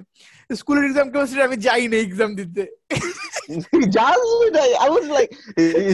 [0.49, 2.63] স্কুলের এক্সাম কেমিস্ট্রি আমি যাই না এক্সাম দিতে
[3.47, 5.31] I, was like,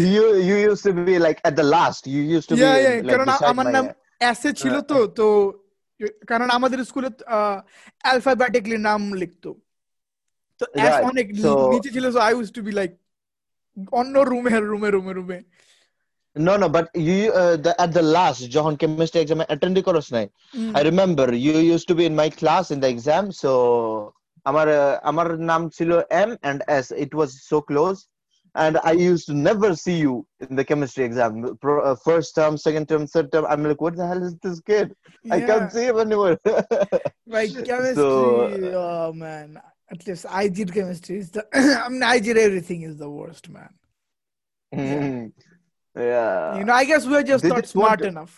[0.08, 2.08] you you used to be like at the last.
[2.08, 3.86] You used to Yeah, be yeah, like কারণ আমার নাম
[4.21, 5.28] অ্যাসে ছিল তো তো
[6.32, 7.10] কারণ আমাদের স্কুলে
[8.04, 9.50] অ্যালফাবেটিকলি নাম লিখতো
[10.62, 11.26] তো Right, অনেক
[11.74, 12.91] নিচে ছিল so I use to be like
[13.93, 15.39] অন্য রুমে রুমে রুমে রুমে
[16.46, 20.29] No, no, but you uh, the, at the last John chemistry exam attend koros nai.
[20.79, 23.33] I remember you used to be in my class in the exam.
[23.42, 23.52] So
[24.50, 25.90] আমার uh, আমার নাম ছিল
[26.29, 26.87] M and S.
[27.05, 28.00] It was so close.
[28.64, 31.33] And I used to never see you in the chemistry exam.
[31.62, 33.44] Pro, uh, first term, second term, third term.
[33.52, 34.87] I'm like, what the hell is this kid?
[35.37, 36.35] I can't see him anymore.
[37.37, 39.48] Like chemistry, oh man.
[39.92, 41.16] At least I did chemistry.
[41.22, 41.42] Is the
[41.85, 43.72] I mean I did everything is the worst, man.
[44.74, 45.33] Mhm.
[45.96, 46.59] yeah.
[46.59, 48.35] You know, I guess we're just They not just want smart to- enough.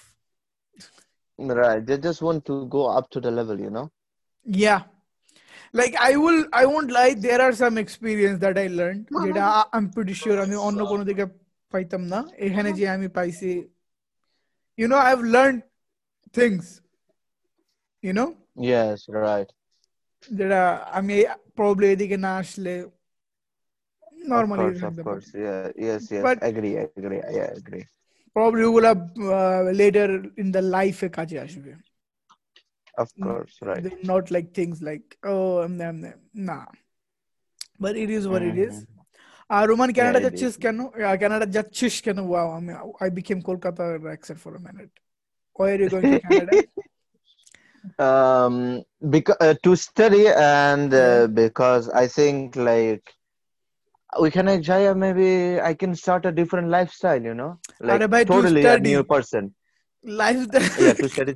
[1.38, 1.82] Right.
[1.88, 3.86] They just want to go up to the level, you know?
[4.44, 4.80] Yeah.
[5.80, 9.02] Like I will I won't lie, there are some experience that I learned.
[9.24, 11.24] যেটা I- I'm pretty sure আমি অন্য কোনো দিকে
[11.72, 13.50] পাইতাম না এখানে যে আমি পাইছি
[14.78, 15.60] you know I've learned
[16.38, 16.64] things
[18.06, 18.28] you know
[18.72, 18.96] Yes,
[19.28, 19.48] right.
[20.38, 20.60] যেটা
[20.98, 21.16] আমি
[21.58, 22.72] probably এদিকে না আসলে
[24.22, 25.28] Of normally course, of course.
[25.44, 26.22] Yeah, yes, yes.
[26.26, 27.20] But- agree, agree.
[27.38, 27.84] Yeah, agree.
[28.36, 28.92] probably ওগুলা
[29.36, 30.08] uh, later
[30.42, 31.72] in the life এ কাজে আসবে
[33.02, 33.82] Of course, right.
[33.84, 36.66] They're not like things like oh um, um, um, nah
[37.82, 38.74] but it is what it is
[39.56, 40.78] আর Roman Canada it যাচ্ছিস কেন
[41.22, 44.90] Canada যাচ্ছিস কেন wow আমি I became Kolkata accept for a minute
[45.56, 46.52] why are you going to Canada
[48.08, 48.82] Um,
[49.14, 50.24] because uh, to study
[50.64, 51.26] and uh, Yeah.
[51.42, 53.04] because I think like
[54.21, 55.29] ওইখানে যাই maybe
[55.67, 57.49] I can start a different lifestyle you know
[57.93, 58.37] আরে ভাই to
[58.89, 59.43] new person
[60.05, 60.37] life
[61.01, 61.33] to study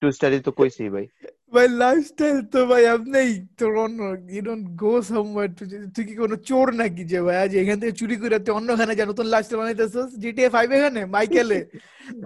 [0.00, 1.06] to study তো কইছি ভাই।
[1.54, 3.20] ভাই lifestyle তো ভাই আপনি
[3.58, 3.92] তো on
[4.34, 5.48] you don't go somewhere
[5.94, 7.36] তুই কি কোনো চোর নাকি যে ভাই?
[7.44, 10.08] আজ এখান থেকে চুরি করে তুই অন্যখানে যা নতুন লাইফস্টাইল বানাইতেছস?
[10.22, 11.00] জিটিএ 5 এখানে?
[11.14, 11.58] মাইকেলে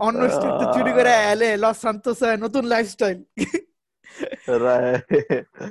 [0.07, 3.19] অন্য স্টেট চুরি করে এলে লস সান্তোসে নতুন lifestyle
[4.67, 5.07] right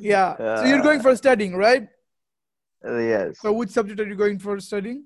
[0.08, 0.26] yeah
[0.60, 1.84] so you are going for studying right
[2.84, 3.40] yes.
[3.40, 5.06] So which subject are you going for studying?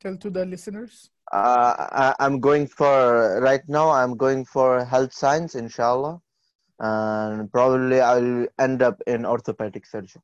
[0.00, 1.10] Tell to the listeners.
[1.32, 3.90] Uh, I, I'm going for right now.
[3.90, 6.20] I'm going for health science, inshallah,
[6.78, 10.22] and probably I'll end up in orthopedic surgery.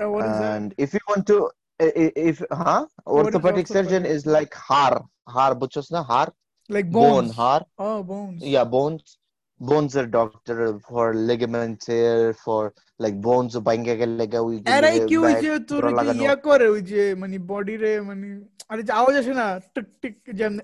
[0.00, 0.56] Uh, what is that?
[0.56, 5.54] and if you want to, i- i- if huh, orthopedic surgeon is like har, har,
[5.54, 6.32] butchos na har,
[6.68, 7.36] Like bone, bones.
[7.36, 8.42] har, Oh, bones.
[8.42, 9.18] yeah, bones
[9.59, 10.55] Bones are doctor
[10.87, 12.61] for ligaments here, for
[13.03, 15.95] like bones বাইঙ্গা গেলে lega ওই যে এরাই কি ওই back যে তোর পুরো কি
[15.99, 18.27] লাগানো। ইয়া করে ওই যে মানে বডি রে মানে
[18.71, 20.57] আরে যে আওয়াজ আসে না টিক টিক যেমন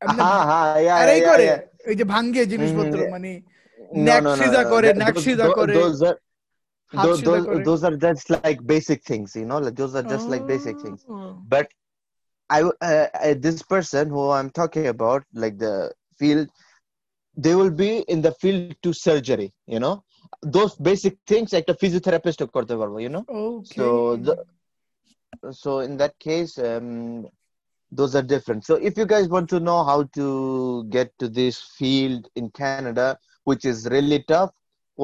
[0.00, 3.30] হ্যাঁ হ্যাঁ yeah এরাই yeah করে yeah ওই যে ভাঙ্গে জিনিসপত্র Mhm, মানে
[3.96, 6.16] no neck no no সিধা no, করে, that- neck those- সিধা tho- করে, those are
[6.92, 9.94] হাত those, সিধা those, করে those are just like basic things you know like those
[9.98, 11.30] are just like basic things Oh.
[11.54, 11.66] but
[12.50, 15.74] I, w- uh, uh, this person who I'm talking about, like the
[16.18, 16.46] field,
[17.44, 19.48] they will be in the field to surgery.
[19.66, 19.94] You know,
[20.42, 23.76] those basic things like the physiotherapist করতে পারবো, You know, Okay.
[23.80, 23.84] so
[24.26, 24.34] the
[25.62, 27.26] so in that case, um,
[27.98, 28.60] those are different.
[28.68, 30.26] So if you guys want to know how to
[30.96, 33.06] get to this field in Canada,
[33.48, 34.50] which is really tough,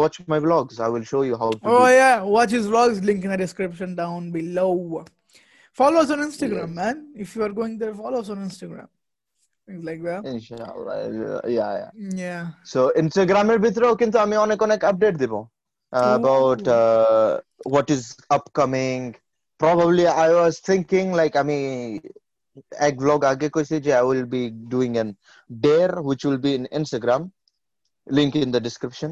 [0.00, 0.76] watch my vlogs.
[0.86, 1.58] I will show you how to.
[1.64, 1.92] Oh do.
[2.02, 2.98] yeah, watch his vlogs.
[3.08, 4.72] Link in the description down below.
[5.80, 6.80] Follow us on Instagram, Yes.
[6.80, 6.96] man.
[7.24, 8.88] If you are going there, follow us on Instagram.
[9.68, 10.24] Things like that.
[10.26, 11.90] Inshallah, yeah, yeah.
[12.22, 12.44] Yeah.
[12.72, 15.34] So ইনস্টাগ্রামের ভিতরেও কিন্তু আমি অনেক অনেক update Dev
[15.92, 16.78] about Ooh.
[16.80, 17.32] uh,
[17.74, 18.04] what is
[18.36, 19.02] upcoming.
[19.60, 21.58] Probably I was thinking like আমি
[22.88, 24.42] এক vlog আগে কইছি যে I will be
[24.74, 25.08] doing an
[25.64, 27.22] dare which will be in Instagram.
[28.06, 29.10] Link in the description.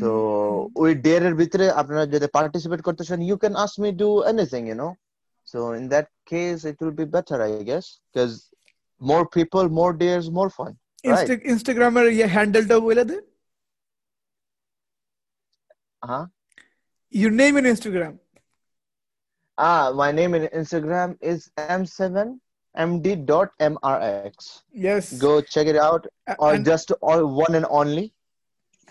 [0.00, 0.08] So
[0.82, 4.64] ওই ডেয়ার এর ভিতরে আপনারা যদি পার্টিসিপেট করতে চান you can ask me do anything
[4.70, 4.92] you know
[5.48, 8.34] so in that case it will be better I guess because
[8.99, 11.43] more people more days more fun Insta- right?
[11.43, 13.19] instagram er handle the bola de
[16.03, 16.25] huh
[17.09, 18.19] your name in instagram.
[19.57, 22.39] Ah my name in instagram is m7
[22.77, 25.13] md.mrx yes.
[25.13, 26.05] Go check it out
[26.37, 28.13] or just all one and only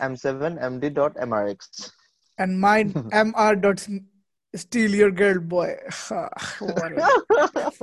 [0.00, 1.90] m7 md.mrx
[2.38, 4.15] and mine mr
[4.55, 5.71] dot steal your girl boy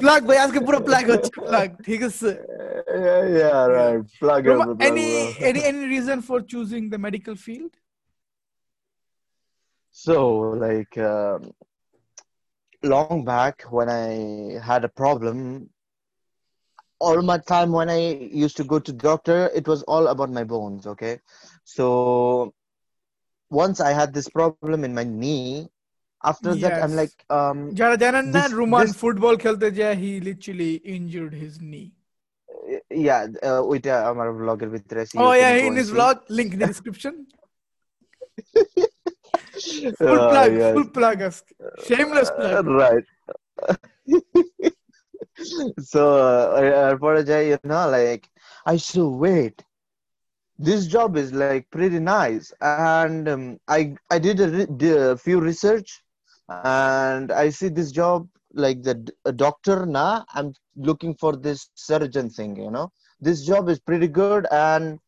[0.03, 2.31] plug ভাই আজকে পুরো plug হচ্ছে plug ঠিক আছে
[3.05, 5.49] yeah, yeah right plug it Roma, bro, any bro.
[5.49, 7.73] any any reason for choosing the medical field
[9.91, 10.17] So,
[10.67, 11.51] like, um,
[12.83, 15.71] long back when I had a problem,
[17.01, 18.01] all my time when I
[18.45, 20.87] used to go to doctor, it was all about my bones.
[20.87, 21.19] Okay,
[21.65, 22.55] so
[23.51, 25.69] once I had this problem in my knee,
[26.31, 27.01] after that I'm Yes.
[27.03, 31.55] like, um, যারা জানেন না This- Roman this- football খেলতে যায় he literally injured his
[31.73, 31.83] knee
[33.07, 35.89] yeah, uh, ওইটা আমার vlogger ভিতরে আছে, Oh you yeah, can go in and his
[35.89, 35.95] see.
[35.97, 37.15] vlog, link in the description.
[40.01, 40.73] Full Uh, plug, yes.
[40.77, 41.17] full plug.
[41.29, 41.45] ask.
[41.89, 42.67] Shameless Uh, plug.
[42.85, 43.07] right.
[45.93, 48.23] so uh, এরপরে যাই you know like
[48.73, 49.57] I said wait
[50.59, 52.47] this job is like pretty nice
[53.01, 53.45] and um,
[53.79, 53.81] I
[54.15, 55.89] I did a, re- did a few research
[56.49, 61.71] and I see this job like the d- a doctor now I'm looking for this
[61.75, 62.91] surgeon thing you know
[63.21, 64.99] this job is pretty good and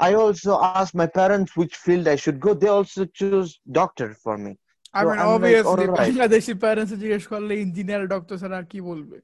[0.00, 4.36] I also asked my parents which field I should go they also choose doctor for
[4.36, 4.56] me
[4.94, 5.98] I So mean, I'm like, obviously, alright.
[6.00, 9.18] Bangladeshi parents জিজ্ঞেস করলে engineer doctor ছাড়া আর কি বলবে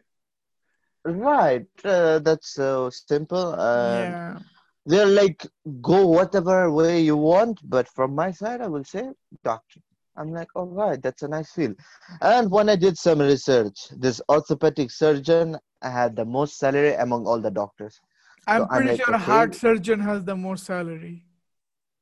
[1.04, 3.54] Right, uh, that's so simple.
[3.54, 4.38] And Yeah.
[4.86, 5.46] they're like,
[5.80, 9.04] go whatever way you want, but from my side, I will say
[9.44, 9.80] doctor.
[10.20, 11.76] I'm like, all right, that's a nice field.
[12.22, 17.40] And when I did some research, this orthopedic surgeon had the most salary among all
[17.40, 17.94] the doctors.
[18.46, 19.24] I'm So I'm pretty like, sure okay.
[19.30, 21.16] heart surgeon has the more salary.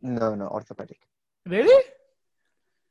[0.02, 1.00] No, no, orthopedic.
[1.46, 1.80] Really?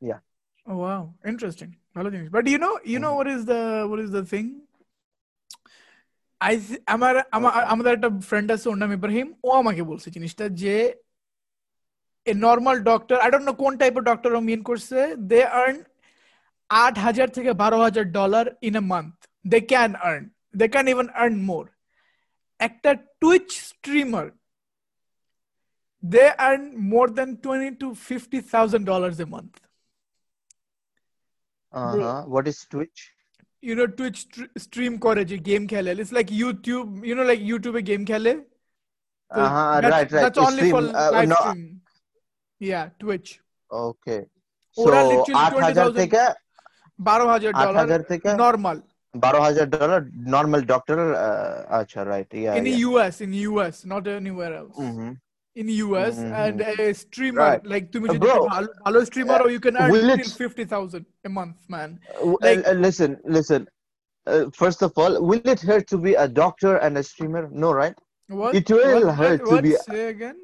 [0.01, 0.19] Yeah.
[0.67, 1.71] Oh wow, interesting.
[1.95, 3.19] ভালো জিনিস। But you know, you know Mhm.
[3.19, 4.47] what is the what is the thing?
[6.41, 10.45] I th- আমার আমার আমাদের একটা friend আছে ওর নাম ইব্রাহিম ও আমাকে বলছে জিনিসটা
[10.63, 10.75] যে
[12.27, 14.99] A normal doctor I don't know কোন টাইপের ডক্টর ও মিন করছে
[15.31, 15.75] দে আর্ন
[16.69, 19.15] আট হাজার থেকে বারো হাজার dollar in a month
[19.45, 20.23] they can earn
[20.59, 21.63] they can even earn more
[22.59, 22.91] একটা
[23.21, 24.27] Twitch streamer
[26.03, 29.53] they earn more than twenty to fifty thousand dollars a month
[31.73, 32.21] Uh-huh.
[32.33, 32.99] What is Twitch?
[33.63, 37.41] you know Twitch str- stream করে যে game খেলে it's like YouTube you know like
[37.51, 38.33] YouTube A game খেলে
[39.31, 40.23] So Uh-huh, that's, right, right.
[40.23, 41.61] that's You only for stream, uh, live no, stream
[42.61, 43.29] yeah Twitch
[43.89, 44.21] Okay.
[44.77, 46.21] ওরা So, literally আট হাজার 20,000 থেকে
[46.99, 48.77] বারো হাজার আট ডলার হাজার থেকে নর্মাল
[49.23, 50.01] বারো হাজার ডলার
[50.35, 50.97] নর্মাল ডক্টর
[51.79, 55.11] আচ্ছা right yeah in the US in the US not anywhere else Mm-hmm.
[55.59, 56.31] in the US Mhm.
[56.43, 57.63] and a streamer Right.
[57.73, 60.19] like তুমি Uh, যদি bro, একটা ভালো ভালো streamer or you can earn will it-
[60.21, 63.61] till 50,000 a month man Uh, Like- uh, listen, listen.
[64.27, 67.43] Uh, first of all, will it hurt to be a doctor and a streamer?
[67.63, 67.97] No, right?
[68.39, 70.37] what It will what, hurt what, to what be say again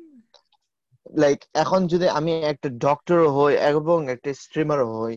[1.24, 5.16] like এখন যদি আমি একটা doctor হই এবং একটা streamer হই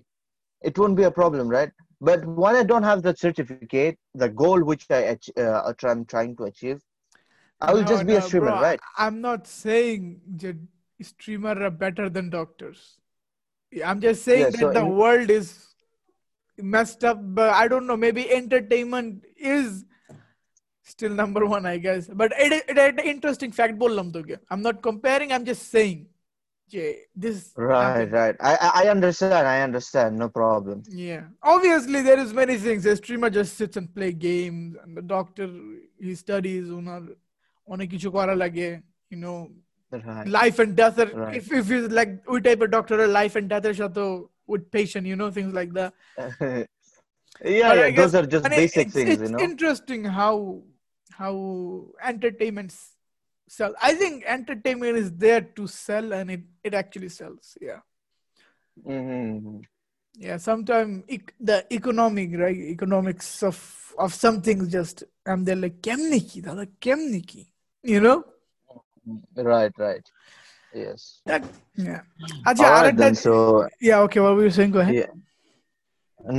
[0.69, 1.73] it won't be a problem, right?
[2.01, 6.33] But when I don't have that certificate, the goal which I ach- uh, I'm trying
[6.39, 6.79] to achieve,
[7.61, 8.81] I will No, just be a no, streamer, bro, right?
[8.97, 10.57] I'm not saying that
[11.01, 12.99] streamer are better than doctors.
[13.85, 15.75] I'm just saying Yeah, that so the in- world is
[16.59, 17.19] messed up.
[17.23, 17.97] But I don't know.
[17.97, 19.85] Maybe entertainment is
[20.93, 22.03] still number one, I guess.
[22.21, 23.75] But it it, it interesting fact.
[23.85, 24.37] বললাম তোকে.
[24.51, 25.31] I'm not comparing.
[25.37, 26.01] I'm just saying.
[26.75, 26.85] যে
[27.25, 27.39] this
[27.71, 28.13] Right, happened.
[28.21, 28.37] right.
[28.51, 29.45] I I I understand.
[29.55, 30.11] I understand.
[30.25, 30.77] No problem.
[31.09, 31.23] Yeah.
[31.55, 32.81] Obviously, there is many things.
[32.91, 35.47] The streamer just sits and play games, and the doctor
[36.07, 36.65] he studies.
[36.79, 37.03] ওনার
[37.75, 38.71] অনেক কিছু করা লাগে.
[39.13, 39.39] You know,
[40.11, 40.29] Right.
[40.41, 41.35] life and death are, Right.
[41.39, 44.05] if if he's like ওই type of doctor life and death এর সাথে
[44.53, 45.91] with patient you know things like that
[47.61, 47.91] yeah, But I yeah.
[47.91, 49.41] guess- Those are just and it- basic it's, things, it's you know.
[49.49, 50.35] interesting how
[51.21, 51.35] how
[52.11, 52.93] entertainment s-
[53.57, 57.81] sell i think entertainment is there to sell and it it actually sells yeah
[58.87, 59.61] Mm-hmm.
[60.27, 63.59] yeah sometimes ec- the economic right economics of
[64.05, 64.97] of some things just
[65.31, 67.43] and they're like কেমনে কি দাদা কেমনে কি
[67.95, 68.19] you know
[69.53, 70.07] Right, right.
[70.83, 71.01] Yes.
[71.31, 71.43] that
[71.89, 72.03] yeah
[72.49, 73.15] আচ্ছা All right আরেকটা then.
[73.27, 73.33] So
[73.89, 75.13] yeah okay what were you saying go ahead yeah.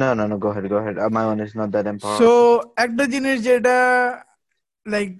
[0.01, 0.35] No, no, no.
[0.43, 0.65] Go ahead.
[0.73, 0.95] Go ahead.
[1.03, 2.19] Uh, my one is not that important.
[2.21, 2.29] So
[2.85, 3.77] একটা জিনিস যেটা
[4.94, 5.14] like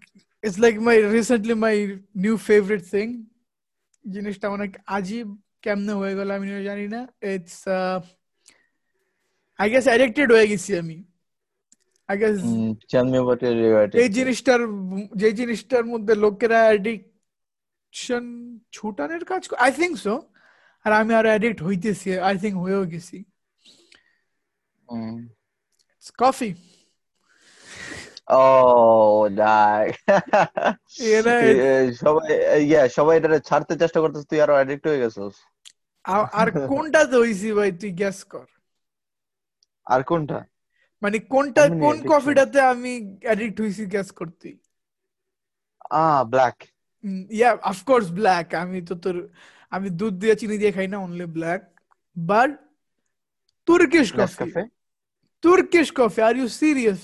[0.44, 1.76] it's like my recently my
[2.24, 3.11] new favorite thing.
[4.14, 5.26] জিনিসটা অনেক আজীব
[5.64, 7.00] কেমনে হয়ে গেল আমি জানি না।
[7.33, 7.57] ইটস
[9.59, 10.96] আই গেস অ্যাডিক্টেড হয়ে গেছি আমি।
[12.09, 12.38] আই গেস
[14.02, 14.61] এই জিনিসটার
[15.20, 18.24] যে জিনিসটার মধ্যে লোকেরা অ্যাডিকশন
[18.74, 20.14] ছুটানোর কাজ আই থিঙ্ক সো
[20.85, 23.18] আর আমি আর অ্যাডিক্ট হইতেছি আই থিঙ্ক হয়েও গেছি।
[24.88, 25.18] Mm.
[26.18, 26.64] Coffee Oh,
[27.81, 27.96] die.
[27.98, 28.18] এরা Yeah,
[32.03, 32.29] সবাই
[32.73, 35.35] yeah, সবাই এটা ছাড়তে চেষ্টা করতেছ তুই আরও অ্যাডিক্ট হয়ে গেছিস।
[36.41, 36.49] আর
[37.23, 38.47] হইছি ভাই তুই গ্যাস কর।
[39.87, 40.38] আর কোনটা?
[41.03, 44.49] মানে কোনটা আমি কোন কফিটাতে আমি অ্যাডিক্ট হইছি গ্যাস করতে?
[46.33, 46.57] ব্ল্যাক
[47.31, 49.17] ইয়া অফকোর্স ব্ল্যাক আমি তো তোর
[49.71, 51.62] আমি দুধ দিয়ে চিনি দিয়ে খাই না only black
[52.17, 52.51] but
[53.67, 54.51] Turkish coffee
[55.43, 57.03] Turkish coffee are you serious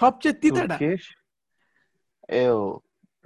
[0.00, 0.76] সবচেয়ে তিতাটা।
[2.44, 2.58] ew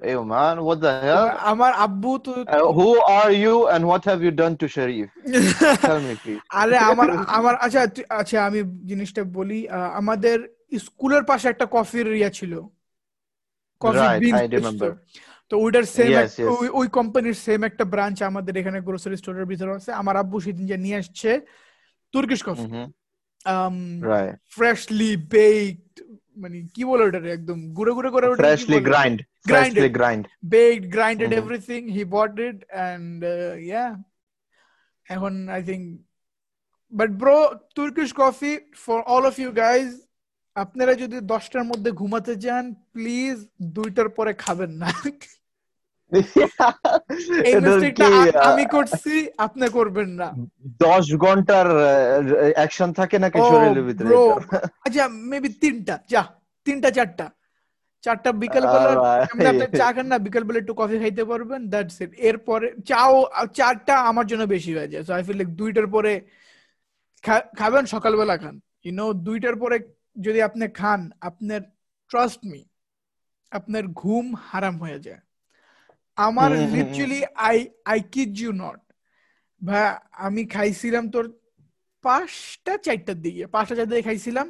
[0.03, 1.27] ew man what the hell?
[1.53, 5.09] আমার আব্বু তো Uh, who are you and what have you done to Sharif?
[5.89, 6.41] Tell me please.
[6.61, 7.81] আরে আমার আমার আচ্ছা
[8.21, 9.59] আচ্ছা আমি জিনিসটা বলি
[10.01, 10.37] আমাদের
[10.85, 12.53] স্কুলের পাশে একটা কফির ইয়া ছিল।
[13.81, 14.07] Coffee
[14.57, 14.91] remember.
[15.51, 16.11] তো ওইটার সেম.
[16.81, 20.77] ওই কোম্পানির সেম একটা ব্রাঞ্চ আমাদের এখানে গ্রোসারি স্টোরের ভিতরে আছে। আমার আব্বু সেদিন যে
[20.85, 21.31] নিয়ে আসছে
[22.15, 22.69] Turkish coffee.
[22.69, 22.87] Mhm.
[23.47, 23.77] um
[24.13, 24.35] right.
[24.57, 25.97] freshly baked
[26.37, 29.19] মানে কি বলে ওটা একদম গুড়ো গুড়ো করে freshly grind
[29.49, 30.23] freshly grind
[30.55, 33.19] baked grinded everything he bought it and
[33.69, 33.85] yeah
[35.07, 35.83] এখন I think
[36.93, 37.37] but bro
[37.77, 38.53] Turkish coffee
[38.85, 39.91] for all of you guys
[40.57, 43.37] আপনারা যদি দশটার মধ্যে ঘুমাতে চান প্লিজ
[43.77, 44.89] দুইটার পরে খাবেন না।
[48.49, 49.15] আমি করছি
[49.47, 50.29] আপনি করবেন না।
[50.85, 51.69] দশ ঘণ্টার
[52.59, 54.15] অ্যাকশন থাকে নাকি ও শরীরের ভিতরে?
[54.87, 56.23] আচ্ছা মেবি তিনটা। যা
[56.67, 57.27] তিনটা চারটা।
[58.05, 58.91] চারটা বিকাল বেলা
[59.25, 63.15] আপনি চা খান না বিকাল বেলা একটু কফি খাইতে পারবেন দ্যাটস ইট এরপরে চাও
[63.59, 66.13] চারটা আমার জন্য বেশি হয়ে যায়। সো আই ফিল লাইক দুইটার পরে
[67.61, 69.77] খাবেন সকালবেলা খান। ইউ নো দুইটার পরে
[70.27, 71.61] যদি আপনি খান আপনার
[72.11, 72.61] ট্রাস্ট মি
[73.53, 75.23] আপনার ঘুম হারাম হয়ে যায়।
[76.19, 78.81] আমার। Literally I I kid you not
[79.63, 79.85] ভাই
[80.27, 81.27] আমি খাইছিলাম তোর
[82.05, 84.49] পাঁচটা চারটার দিকে। পাঁচটা চারটার দিকে খাইছিলাম।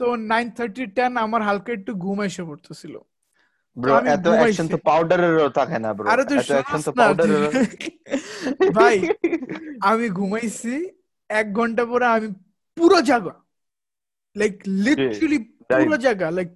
[0.00, 2.94] তো নাইন থার্টি টেন আমার হালকা একটু ঘুম এসে পড়তেছিল।
[4.14, 7.50] এত অ্যাকশন তো পাউডারেরও থাকে না ব্রো এত অ্যাকশন তো। পাউডারেরও
[8.78, 8.96] ভাই
[9.90, 10.74] আমি ঘুমাইছি
[11.30, 12.28] এক ঘণ্টা পরে আমি
[12.76, 13.34] পুরো জাগা।
[14.36, 15.38] লাইক লিটারালি
[15.70, 16.48] পুরো জায়গা like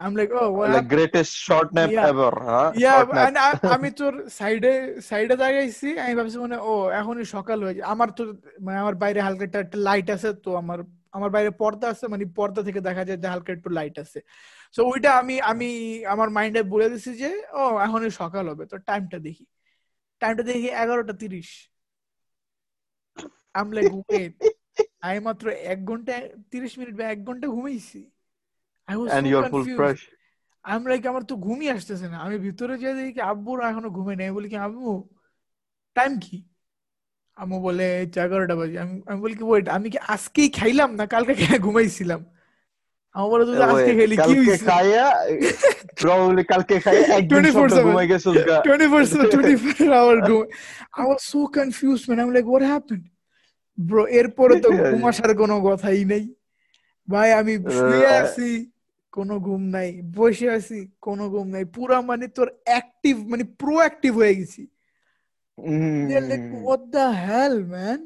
[0.00, 2.10] I am like oh like greatest short nap Yeah.
[2.10, 4.72] Ever হ্যাঁ ইয়া শর্ট ন্যাপ আমি তোর সাইডে
[5.10, 8.22] সাইডে দাঁড়াইছি আমি ভাবছি মানে ও এখনই সকাল হয়ে আমার তো
[8.64, 10.78] মানে আমার বাইরে হালকা একটা লাইট আছে তো আমার
[11.16, 14.18] আমার বাইরে পর্দা আছে মানে পর্দা থেকে দেখা যায় যে হালকা একটু লাইট আছে।
[14.74, 15.68] সো ওইটা আমি আমি
[16.12, 17.30] আমার মাইন্ডে বলে দিছি যে
[17.60, 19.44] ও এখনই সকাল হবে তো টাইমটা দেখি।
[20.20, 21.50] টাইমটা দেখি এগারোটা তিরিশ।
[23.58, 24.34] আম লাইক ওয়েট
[25.06, 26.12] আমি মাত্র এক ঘণ্টা
[26.52, 28.00] তিরিশ মিনিট বা এক ঘণ্টা ঘুমাইছি।
[28.88, 30.08] আই ওয়াজ সো
[30.90, 34.48] লাইক আমার তো ঘুমই আসতেছে না। আমি ভিতরে যাই দেখি আব্বুর এখনও ঘুমে নেই। বলি
[34.52, 34.90] কি আব্বু
[35.96, 36.36] টাইম কি?
[37.36, 37.86] আম্মু বলে
[38.24, 42.20] এগারোটা বাজে। আমি আমি বলি কি ওয়েট আমি কি আজকেই খাইলাম না কালকে খেয়ে ঘুমাইছিলাম?
[43.14, 44.66] আমার বলে তুই আজকে খেলি কি কালকে হইছে?
[44.70, 45.06] খাইয়া?
[45.98, 47.44] প্রবাবলি কালকে খাইয়া একদিন
[47.86, 50.44] ঘুমাই গেছিস গা। 24 24 hour ঘুম।
[51.00, 52.18] I was so confused man.
[52.22, 53.04] I'm like what happened?
[53.78, 56.24] Bro এরপরে তো ঘুম আসার কোনো কথাই নেই।
[57.08, 58.50] ভাই আমি শুয়ে আছি।
[59.16, 64.12] কোনো ঘুম নাই বসে আছি কোনো ঘুম নাই। পুরা মানে তোর অ্যাক্টিভ মানে প্রো অ্যাক্টিভ
[64.20, 64.62] হয়ে গেছি।
[66.68, 68.00] What the hell man?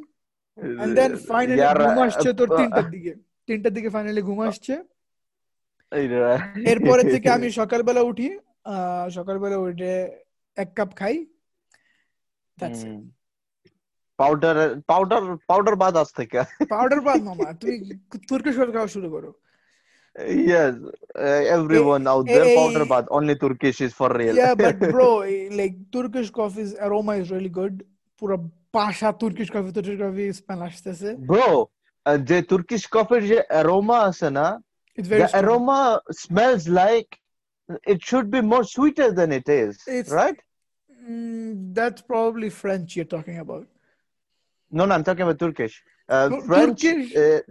[0.83, 3.13] And then finally ঘুম আসছে তোর আহ, তিনটার দিকে।
[3.49, 4.75] তিনটার দিকে ফাইনালি ঘুম আসছে।
[5.93, 6.33] এইরা।
[6.73, 8.29] এরপরে থেকে আমি সকালবেলা উঠি
[9.17, 9.93] সকালবেলা উঠে
[10.57, 11.15] এক কাপ খাই।
[12.59, 12.95] That's it.
[14.19, 14.57] Powder
[14.91, 16.39] powder powder বাদ আজ থেকে।
[16.75, 17.49] পাউডার বাদ মামা
[18.29, 19.31] তুর্কিশ কফি খাওয়া শুরু করো।
[20.54, 20.74] yes
[21.16, 25.10] uh, everyone out there eh, powder bath only turkish is for real yeah but bro
[25.22, 27.76] eh, like Turkish coffee's aroma is really good
[28.22, 28.36] পুরো
[28.78, 31.48] Pasha Turkish coffee Turkish coffee smell আসতেছে bro
[32.10, 34.48] uh, যে turkish coffee যে aroma আছে না
[34.98, 35.44] it's very the strong.
[35.46, 35.80] aroma
[36.24, 37.10] smells like
[37.94, 40.40] it should be more sweeter than it is It's- right
[41.10, 43.66] Mm, that's probably French you're talking about
[44.72, 45.76] no no i'm talking about turkish
[46.14, 47.42] uh, Tur- french Turkish- uh,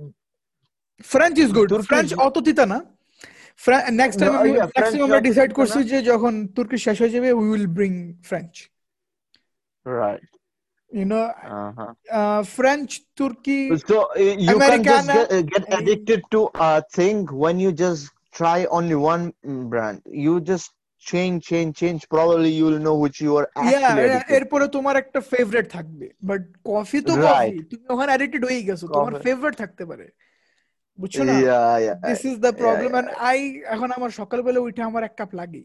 [1.13, 2.79] French is good French অত তিতা না
[4.01, 7.47] next time next time French আমরা decide করছি। যে যখন Turkish শেষ হয়ে যাবে we
[7.53, 7.93] will bring
[8.29, 8.53] French
[9.85, 10.31] right
[10.89, 11.21] you know
[11.57, 11.91] uh-huh.
[12.57, 12.87] French
[13.19, 13.59] তুর্কি
[13.91, 16.39] So uh, you Americana, can just get, uh, get uh, addicted to
[16.69, 18.01] a thing when you just
[18.39, 19.97] try only one mm, brand.
[20.25, 20.67] You just
[21.03, 24.35] change, change, change, probably you will know which you are actually yeah.
[24.37, 27.55] এরপরে তোমার একটা favourite থাকবে but coffee তো coffee Right.
[27.71, 29.11] তুমি ওখানে addicted হয়ে গেছো তোমার.
[29.25, 30.05] ফেভারিট থাকতে পারে
[30.99, 31.33] বুঝছ না.
[32.07, 33.39] This is the problem and I
[33.75, 35.63] এখন আমার সকালবেলা উঠে আমার এক কাপ লাগে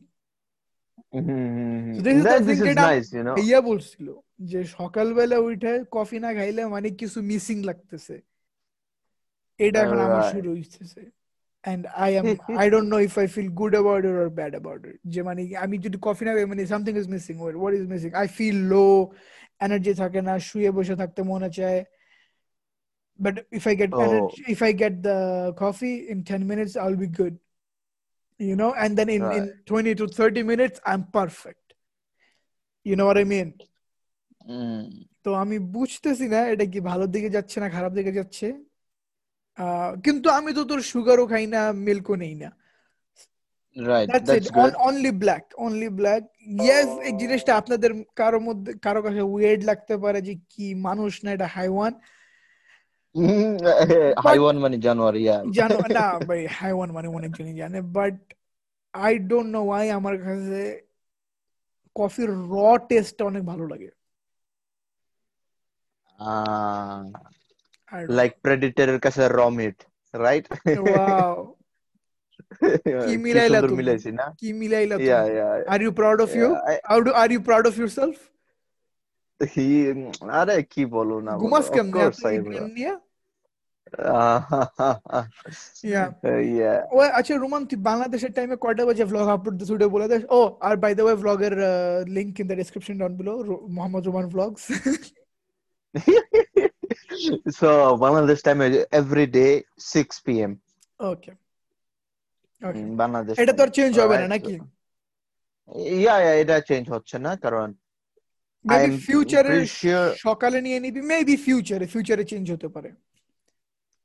[1.13, 2.01] Mhm.
[3.37, 4.07] ভাইয়া বলছিল
[4.51, 8.17] যে সকালবেলা উঠে কফি না খাইলে মানে কিছু মিসিং লাগতেছে
[9.61, 11.03] এটা এখন আমার শুরু হইতেছে
[11.65, 12.25] and I am
[12.65, 15.43] I don't know if I feel good about it or bad about it যে মানে
[15.65, 18.57] আমি যদি কফি না খাই মানে something is missing what what is missing I feel
[18.75, 18.95] low
[19.61, 21.81] energy থাকে না শুয়ে বসে থাকতে মনে চায়
[23.19, 24.03] but if I get Oh.
[24.07, 25.19] energy, if I get the
[25.57, 27.35] coffee in 10 minutes I'll be good
[28.41, 29.37] you know and then in right.
[29.39, 31.67] in 20 to 30 minutes I'm perfect
[32.87, 33.51] you know what I mean
[34.57, 34.83] Mm.
[35.25, 38.47] তো আমি বুঝতেছি না এটা কি ভালোর দিকে যাচ্ছে না খারাপ দিকে যাচ্ছে
[40.05, 42.51] কিন্তু আমি তো তোর সুগারও খাই না মিল্কও নেই না
[43.77, 44.75] Right, that's good.
[44.89, 46.23] Only black only black
[46.59, 47.91] yes এই জিনিসটা আপনাদের
[48.21, 51.93] কারও মধ্যে কারও কাছে ওয়েড লাগতে পারে যে কি মানুষ না এটা হাইওয়ান
[54.26, 55.42] হাইওয়ান মানে জানোয়ার yeah.
[55.58, 58.16] জানো না ভাই হাইওয়ান মানে অনেকজনই জানে but
[58.94, 60.62] I don't know why আমার কাছে
[61.96, 62.56] কফির র
[62.90, 63.90] টেস্টটা অনেক ভালো লাগে
[66.20, 67.02] Ah,
[67.92, 69.78] আর like predator এর কাছে raw meat,
[70.14, 70.46] right?
[70.86, 71.34] ওয়াও
[72.82, 74.26] কি কি মিলাইলা সুন্দর তুমি মিলাইছি না?
[74.42, 76.72] কি মিলাইলা Yeah, তুমি yeah, are you proud of you yeah.
[76.72, 78.16] I- How do are you proud of yourself?
[79.54, 79.68] he,
[80.40, 81.42] আরে কি বলো না বলো?
[81.44, 82.70] ঘুমাস Of কেমনে course এত I ইডলি will.
[82.78, 82.94] নিয়ে?
[87.13, 90.77] আচ্ছা রোমান তুই বাংলাদেশের টাইমে কয়টা বাজে ভ্লগ আপলোড দিস ওটা বলে দে। ও আর
[90.77, 91.55] by the way ভ্লগের
[92.09, 93.33] link in the description down below
[93.69, 94.65] Mohammad Roman vlogs
[97.59, 99.27] so Bangladesh time is every
[99.79, 100.53] 6 p.m.
[101.01, 101.33] Okay
[102.63, 103.01] okay Mm,
[103.39, 104.55] এটা তো চেঞ্জ হবে না নাকি?
[106.43, 107.75] এটা চেঞ্জ হচ্ছে না কারণ
[108.65, 109.67] মেবি ফিউচারে
[110.17, 112.91] সকালে নিয়ে নিবি মেবি ফিউচারে ফিউচারে চেঞ্জ হতে পারে।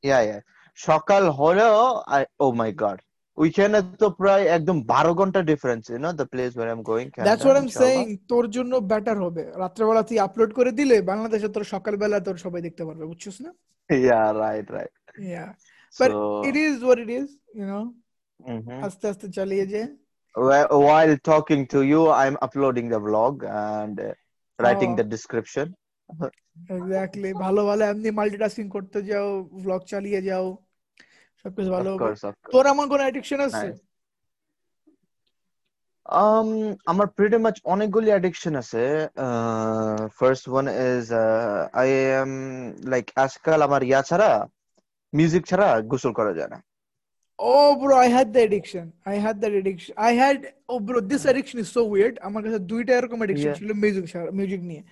[0.10, 0.42] Yeah, yeah.
[0.88, 1.78] সকাল হলেও
[2.46, 3.00] oh my god.
[3.42, 7.06] ওইখানে তো প্রায় একদম বারো ঘণ্টা difference you know the place where I am going
[7.28, 11.50] that's what I am saying তোর জন্য বেটার হবে। রাত্রেবেলা তুই আপলোড করে দিলে বাংলাদেশে
[11.56, 13.52] তোর সকালবেলা তোর সবাই দেখতে পারবে বুঝছিস না?
[14.08, 14.94] Yeah right right.
[15.30, 15.46] Yeah
[15.98, 16.04] so
[16.50, 17.28] it is what it is
[17.58, 17.82] you know.
[18.86, 19.82] আস্তে আস্তে চালিয়ে যে।
[20.88, 23.34] While talking to you I'm uploading the vlog
[23.74, 24.14] and uh,
[24.64, 24.98] writing Oh.
[25.00, 25.68] the description.
[26.76, 29.28] Exactly ভালো ভালো এমনি মাল্টিটাস্কিং করতে যাও
[29.64, 30.46] ব্লগ চালিয়ে যাও
[31.42, 31.92] সবকিছু ভালো
[32.54, 33.70] তোর এমন কোন অ্যাডিকশন আছে
[36.06, 36.50] Um,
[36.92, 38.84] আমার pretty much অনেকগুলি addiction আছে
[39.26, 41.88] uh, first one is uh, I
[42.22, 42.32] am
[42.94, 44.32] like আজকাল আমার ইয়া ছাড়া
[45.14, 46.60] মিউজিক ছাড়া গোসল করা যায় না
[47.40, 48.86] Oh, bro, I had the addiction.
[49.14, 49.92] I had that addiction.
[50.10, 50.38] I had,
[50.70, 52.16] oh, bro, this addiction is so weird.
[52.28, 53.60] আমার কাছে দুইটা এরকম addiction Yeah.
[53.60, 54.84] ছিল মিউজিক ছাড়া মিউজিক নিয়ে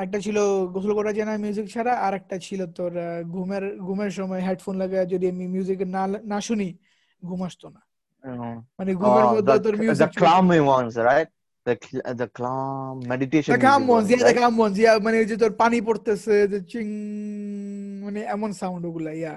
[0.00, 0.36] একটা ছিল
[0.66, 2.92] গোসল করা যায় না মিউজিক ছাড়া আর একটা ছিল তোর
[3.28, 6.68] ঘুমের ঘুমের সময় হেডফোন লাগায় যদি আমি মিউজিক না না শুনি
[7.24, 7.80] ঘুম আসতো না.
[8.78, 10.10] মানে ঘুমের মধ্যে তোর music
[11.82, 14.38] cl- the calm meditation The calm music ones, ones yeah, the right?
[14.38, 14.54] calm
[15.04, 16.86] মানে যে তোর পানি পড়তেছে যে চিং
[18.04, 19.34] মানে এমন সাউন্ড ওগুলা ইয়া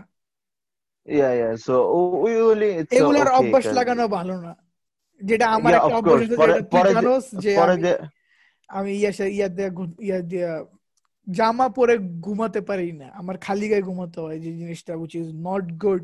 [2.26, 4.54] usually it's uh, এগুলার অভ্যাস লাগানো ভালো না।
[5.22, 7.76] যেটা আমার একটা অভ্যাস আছে যেটা তুই যে জানোস যে পরে
[8.78, 9.48] আমি ইয়া ইয়া
[10.00, 10.52] ইয়া দিয়া
[11.28, 15.66] জামা পরে ঘুমাতে পারি না। আমার খালি গায়ে ঘুমাতে হয় যে জিনিসটা উইচ ইজ নট
[15.84, 16.02] গুড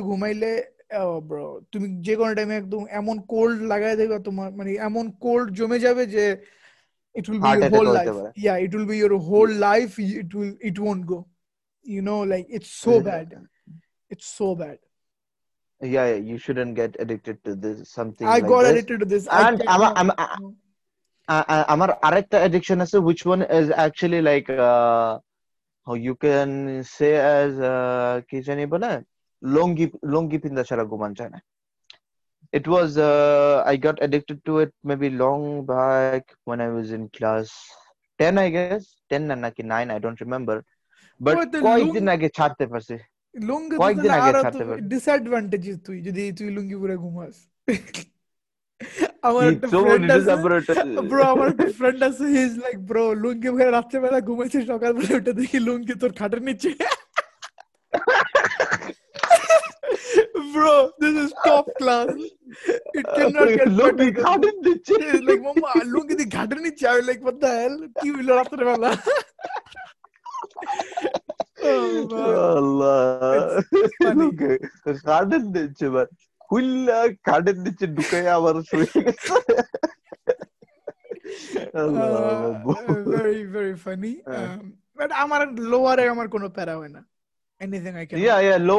[0.00, 0.50] ঘুমাইলে
[1.72, 6.24] তুমি যে টাইমে একদম এমন কোল্ড লাগাই দেবে তোমার মানে এমন কোল্ড জমে যাবে যে
[7.14, 7.42] it will
[7.74, 11.24] whole life yeah it will whole life it it won't go
[11.84, 13.28] you know like it's so bad
[14.11, 14.77] it's so bad
[15.81, 19.07] yeah, yeah you shouldn't get addicted to this something I like got this addicted to
[19.13, 20.17] this I and আমার cannot আমার
[21.27, 25.11] আ- আ- আমার আরেকটা addiction আছে which one is actually like uh,
[25.87, 26.49] how you can
[26.95, 28.91] say as uh, কি জানি বলে
[29.41, 31.39] লঙ্গি লঙ্গি পিন্দা ছাড়া ঘুমান যায় না
[32.53, 37.03] it was uh, I got addicted to it maybe long back when I was in
[37.17, 37.47] class
[38.19, 40.55] 10 I guess 10 না নাকি 9 I don't remember
[41.19, 42.95] but Bro, the কয়েকদিন লুঙ্গি- আগে ছাড়তে পারছি
[43.35, 47.35] লুঙ্গি তো কয়েকদিন তাহলে আগে আরো ছাড়তে পারি। ডিসঅ্যাডভান্টেজেস তুই যদি তুই লুঙ্গি পরে ঘুমাস
[49.23, 52.77] আমার কি একটা তো ফ্রেন্ড আছে disadvantage- ব্রো আমার একটা ফ্রেন্ড আছে he is like
[52.89, 56.69] bro lungi পরে রাত্রেবেলা ঘুমাইছে সকালবেলা উঠে দেখি লুঙ্গি তোর খাটের নিচে
[60.53, 62.09] bro this is top class
[62.97, 64.93] it can not get lungi better খাটের নিচে
[65.27, 68.91] লাইক মাম্মা লুঙ্গি দি ঘাটের নিচে আমি লাইক what the hell কি হইলো রাত্রেবেলা
[71.26, 71.26] ও
[83.06, 84.14] Very very funny.
[84.26, 87.06] Um, but আমার লোয়ারে আমার কোনো প্যারা হয় না.
[87.60, 88.70] এনিথিং আই ক্যান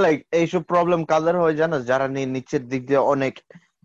[0.00, 1.80] like এইসব প্রবলেম কাদের হয় জানো?
[1.80, 3.40] যারা নিচের দিক দিয়ে অনেক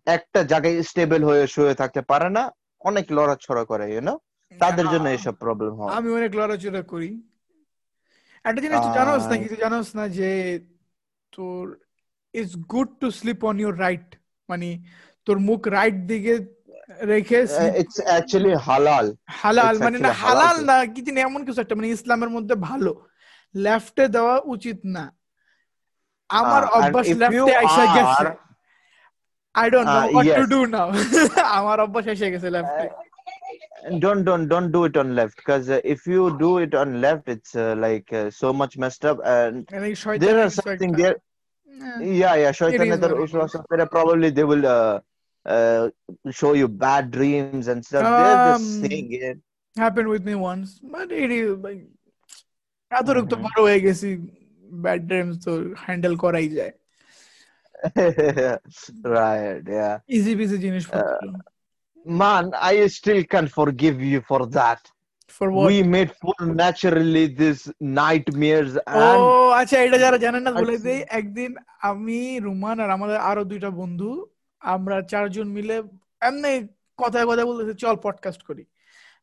[0.06, 2.52] একটা জায়গায় স্টেবল হয়ে শুয়ে থাকতে পারে না
[2.82, 4.20] অনেক লড়াছড়া করে ইউ নো
[4.60, 7.10] তাদের জন্য এইসব প্রবলেম হয়। আমি অনেক লড়াচড়া করি।
[8.46, 10.30] একটা জিনিস জানোস নাকি তুই জানোস না যে
[11.34, 11.64] তোর
[12.34, 14.10] it's good to sleep on your right
[14.50, 14.70] মানে
[15.28, 16.34] তোর মুখ রাইট দিকে
[17.12, 17.40] রেখে
[17.82, 19.08] ইটস অ্যাকচুয়ালি হালাল
[19.42, 22.92] হালাল মানে না হালাল না কি জানি এমন কিছু একটা মানে ইসলামের মধ্যে ভালো।
[23.56, 25.04] লেফটে দেওয়া উচিত না।
[26.30, 28.26] আমার Uh, অভ্যাস লেফটে আইসা গেছে।
[29.56, 30.88] I don't know Uh, what to do now
[31.60, 32.88] আমার অভ্যাস এসে গেছে লেফটে
[34.05, 37.27] don't don't don't do it on left because uh, if you do it on left
[37.35, 40.93] it's uh, like uh, so much messed up and মানে there শয়তানের are কিছু something
[40.93, 41.17] একটা- there
[41.69, 44.97] হ্যাঁ। yeah yeah shaitan is is there what it also there probably they will uh,
[45.47, 45.83] uh,
[46.41, 49.39] show you bad dreams and stuff they're Um, just saying it
[49.77, 51.83] happened with me once but it is like
[52.93, 53.45] এতটুকু তো Mhm.
[53.47, 54.09] বড় হয়ে গেছি
[54.85, 55.53] bad dreams তো
[55.85, 56.75] handle করাই যায়
[59.17, 61.23] right yeah easy busy জিনিসপত্র
[62.06, 64.82] man i still can't forgive you for that.
[65.40, 67.62] For what we made full naturally these
[68.02, 69.24] nightmares ও and
[69.60, 71.52] আচ্ছা এটা যারা জানেন না বলে আচ্ছা। দেই একদিন
[71.90, 74.10] আমি রুমান আর আমাদের আরও দুইটা বন্ধু
[74.62, 75.76] আমরা চারজন মিলে
[76.22, 76.52] এমনি
[77.00, 78.64] কথায় কথা বলতেছি চল পডকাস্ট করি।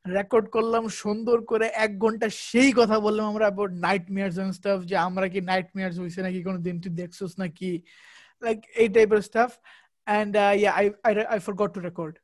[0.04, 4.78] রেকর্ড করলাম সুন্দর করে এক ঘণ্টা সেই কথা বললাম আমরা about nightmares and stuff
[4.90, 7.70] যে আমরা কি নাইট মেয়ার্স হইছে নাকি কোনো দিন তুই দেখছিস নাকি?
[8.42, 9.50] লাইক এই টাইপের stuff
[10.06, 10.86] and yeah I
[11.34, 12.14] I forgot to record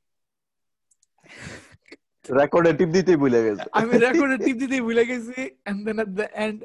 [2.41, 6.27] রেকর্ডে টিপ দিতেই ভুলে গেছে। আমি রেকর্ডে টিপ দিতেই ভুলে গেছি and then at the
[6.45, 6.59] end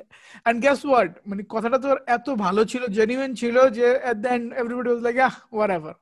[0.50, 4.48] and guess what মানে কথাটা তো এত ভালো ছিল জেনুইন ছিল যে at the end
[4.62, 5.96] everybody was like ah whatever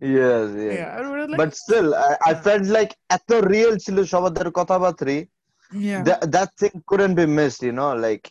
[0.00, 0.74] yes yes.
[0.78, 5.16] Yeah, everybody was like, but still I, I felt like এত রিয়েল ছিল সবাদের কথাবার্তা
[5.72, 6.02] yeah.
[6.06, 8.24] that, that thing couldn't be missed you know like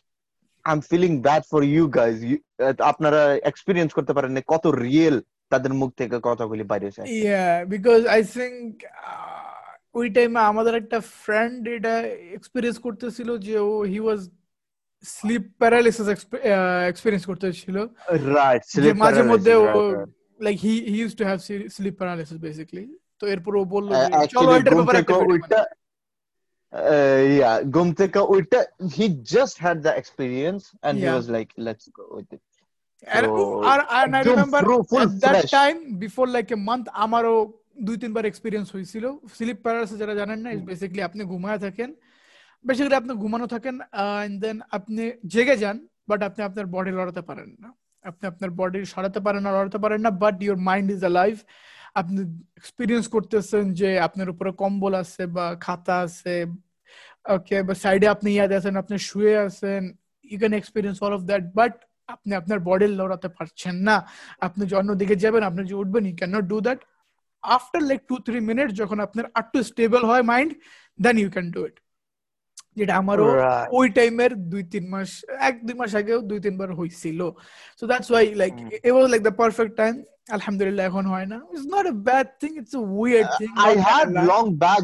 [0.66, 2.18] I'm feeling bad for you guys.
[2.30, 5.16] You, uh, আপনারা experience করতে পারেন কত real
[5.54, 6.88] তাদের মুখ থেকে কথাগুলি বাইরে
[7.30, 8.66] Yeah, because I think
[9.10, 11.94] uh, ওই টাইমে আমাদের একটা ফ্রেন্ড এটা
[12.38, 14.22] এক্সপিরিয়েন্স করতেছিল যে ও he was
[15.04, 16.08] sleep paralysis
[16.92, 17.76] experience করতেছিল।
[18.38, 19.82] রাইট যে মাঝে মধ্যে ও
[20.46, 21.40] like he he use to have
[21.78, 22.86] sleep paralysis basically
[23.20, 23.90] তো এরপর ও বলল
[24.36, 25.62] চলো এটার ব্যাপারে থেকে একটা উইটা
[27.36, 28.60] ইয়া ঘুম থেকে উইটা
[28.96, 31.18] he just had the experience and he Yeah.
[31.18, 32.42] was like let's go with it.
[32.42, 32.53] And, So,
[33.08, 33.88] R-
[35.04, 35.52] at that fresh.
[35.52, 37.54] time before like a month আমারও
[37.86, 41.96] দুই তিনবার এক্সপিরিয়েন্স হয়েছিল। স্লিপ প্যারালাইসিস যারা জানেন না বেসিক্যালি আপনি ঘুমায় থাকেন।
[42.66, 43.76] বেসিক্যালি আপনি ঘুমানো থাকেন
[44.26, 47.74] এন্ড দেন আপনি জেগে যান বাট আপনি আপনার বডি লড়াতে পারেন না।
[48.04, 51.38] আপনি আপনার বডি সরাতে পারেন না লড়াতে পারেন না but your mind is life
[51.96, 52.20] আপনি
[52.58, 56.46] এক্সপিরিয়েন্স করতেছেন যে আপনার উপরে কম্বল আছে বা খাতা আছে
[57.36, 59.82] ওকে বা সাইডে আপনি ইয়াদ আছেন আপনি শুয়ে আছেন
[60.24, 61.74] you can experience all of that but
[62.10, 63.96] আপনি আপনার বডি লড়াতে পারছেন না।
[64.46, 66.80] আপনি যে অন্যদিকে যাবেন আপনি যে উঠবেন you can not do that
[67.44, 70.52] after like two three minute যখন আপনার একটু স্টেবল হয় mind
[71.06, 71.76] then you can do it
[72.78, 73.28] যেটা আমারও.
[73.78, 75.10] ওই টাইমের দুই তিন মাস
[75.48, 77.20] এক দুই মাস আগেও দুই তিনবার হয়েছিল
[77.80, 78.54] so that's why like
[78.88, 79.94] it was like the perfect time
[80.36, 84.08] আলহামদুলিল্লাহ এখন হয় না। It's not a bad thing it's a weird thing I had
[84.32, 84.82] long back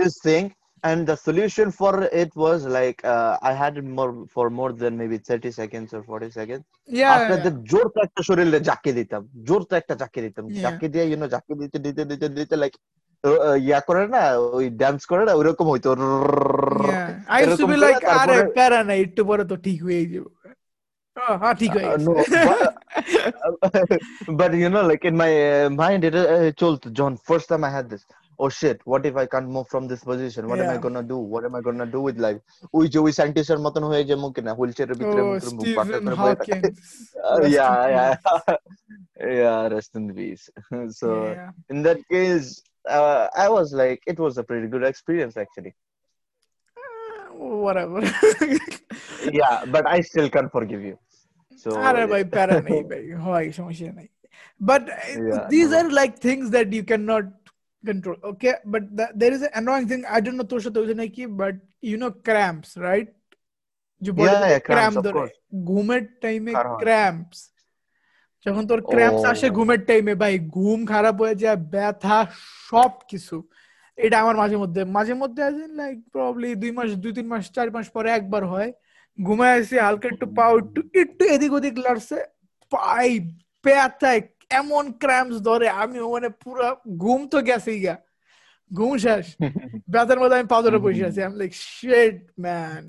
[0.00, 0.44] this thing,
[0.83, 1.93] and the solution for
[2.23, 6.01] it was like uh, I had it more for more than maybe 30 seconds or
[6.03, 6.63] 40 seconds.
[6.99, 10.63] yeah After that, জোর তো একটা শরীরে জাকে দিতাম জোর তো একটা জাকে দিতাম Yeah.
[10.65, 12.73] জাকে দিয়ে ইউ নো জাকে দিতে দিতে দিতে দিতে লাইক
[13.67, 14.21] ইয়া করে না
[14.57, 15.89] ওই ডান্স করে না ওইরকম হইতো
[16.89, 17.07] Yeah.
[17.35, 19.79] I used to এরকম be করে like, আরে তারপরে- প্যারা নাই একটু পরে তো ঠিক
[19.87, 20.29] হয়ে যাবে
[21.17, 22.13] Oh, হ্যাঁ ঠিক হয়ে Uh, গেছে no,
[24.39, 27.71] but you know, like in my uh, mind, it uh, told John, first time I
[27.77, 28.03] had this.
[28.41, 28.77] Oh shit!
[28.91, 30.41] What if I can't move from this position?
[30.49, 30.83] What am I Yeah.
[30.85, 31.17] gonna do?
[31.33, 32.39] What am I gonna do with life?
[32.77, 35.83] ওই যে ওই সায়েন্টিস্টের মতন হয়ে যাবো কিনা wheel চেয়ারের ভিতরে Oh, ভিতরে মুখ বাঁকা
[35.87, 36.63] Stephen করে বসে থাকে। Hawking.
[37.27, 38.57] Uh, Rest yeah, in yeah, peace.
[39.41, 39.61] yeah.
[39.75, 40.43] Rest in peace.
[40.99, 41.71] so Yeah.
[41.71, 42.47] in that case,
[42.97, 45.73] uh, I was like, it was a pretty good experience actually.
[46.77, 47.25] Uh,
[47.65, 47.99] Whatever.
[49.39, 50.95] Yeah, but I still can't forgive you.
[51.61, 54.07] So আরে ভাই প্যারা নেই ভাই হয় সমস্যা নাই
[54.69, 54.83] but
[55.29, 55.77] Yeah, these no.
[55.79, 57.25] R like things that you can not
[57.84, 58.54] control okay?
[58.64, 61.54] But th- there is an annoying thing i don't know সাথে হয়েছে নাকি but
[61.90, 63.08] you know cramps right?
[64.02, 65.34] যে Yeah, yeah, cramps, of course.
[65.64, 67.14] ঘুমের টাইমে কার
[68.46, 69.32] যখন তোর cramps Oh.
[69.32, 72.18] আসে ঘুমের টাইমে ভাই ঘুম খারাপ হয়ে যায় ব্যথা
[72.70, 73.36] সব কিছু।
[73.98, 75.42] এটা আমার মাঝে মধ্যে মাঝে মধ্যে
[75.80, 78.70] লাইক প্রবলি দুই মাস দুই তিন মাস চার মাস পরে একবার হয়।
[79.18, 82.18] ঘুমায় আসি হালকা একটু পাও একটু একটু এদিক ওদিক লড়ছে
[82.72, 83.10] পাই
[83.64, 84.20] ব্যথায়
[84.52, 87.94] এমন ক্র্যাম্পস ধরে আমি মানে পুরো ঘুম তো গেছেই গা
[88.70, 89.24] ঘুম শেষ
[89.92, 92.82] ব্যথার মধ্যে আমি পা ধরে বসে আছি আমি like shit man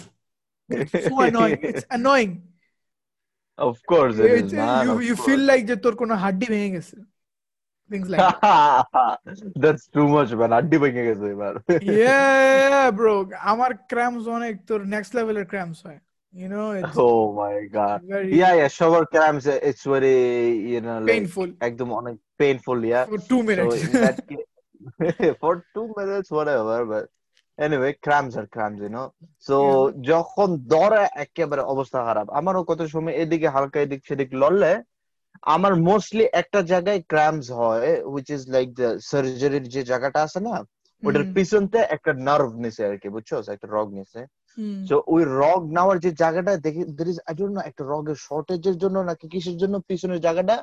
[4.24, 4.86] It's- man.
[4.86, 5.26] you of you course.
[5.26, 6.98] feel like যে তোর কোনো হাড্ডি ভেঙে গেছে
[7.92, 8.86] things like that.
[9.64, 10.52] That's too much, man.
[10.60, 11.54] আড্ডি ভেঙে গেছে এবার।
[12.02, 13.14] yeah bro
[13.52, 16.00] আমার ক্র্যাম্পস অনেক তোর নেক্সট লেভেলের ক্র্যাম্পস হয়
[16.34, 18.00] you know it's Oh my God.
[18.14, 20.18] very Yeah, yeah, shower cramps, uh, it's very,
[20.74, 23.06] you know, like, painful একদম অনেক painful, yeah.
[23.12, 24.48] for two minutes in that case,
[25.42, 27.06] for two minutes, whatever, but
[27.60, 29.08] anyway, cramps are cramps, you know.
[29.48, 29.58] So
[30.12, 34.72] যখন ধরে একেবারে অবস্থা খারাপ আমারও কত সময় এদিকে হালকা এদিক সেদিক লড়লে
[35.54, 40.56] আমার মোস্টলি একটা জায়গায় ক্র্যাম্পস হয় which is like the সার্জারির যে জায়গাটা আছে না
[41.04, 44.22] ওটার পিছনতে একটা নার্ভ নিছে আর কি বুঝছ একটা রগ নিছে।
[44.90, 48.76] তো ওই রগ নেওয়ার যে জায়গাটা দেখি there is I don't know একটা রগের শর্টেজের
[48.78, 50.56] জন্য নাকি কিসের জন্য পিছনের জায়গাটা?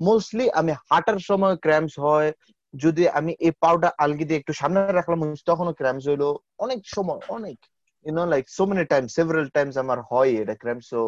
[0.00, 2.30] মোস্টলি আমি হাঁটার সময় ক্র্যাম্পস হয়।
[2.74, 6.24] যদি আমি এই পাউটা আলগি দিয়ে একটু সামনে রাখলাম তখনও ক্র্যাম্পস হইল।
[6.58, 7.58] অনেক সময় অনেক।
[8.04, 11.00] You know like so many times several times আমার হয় এটা ক্র্যাম্পস সো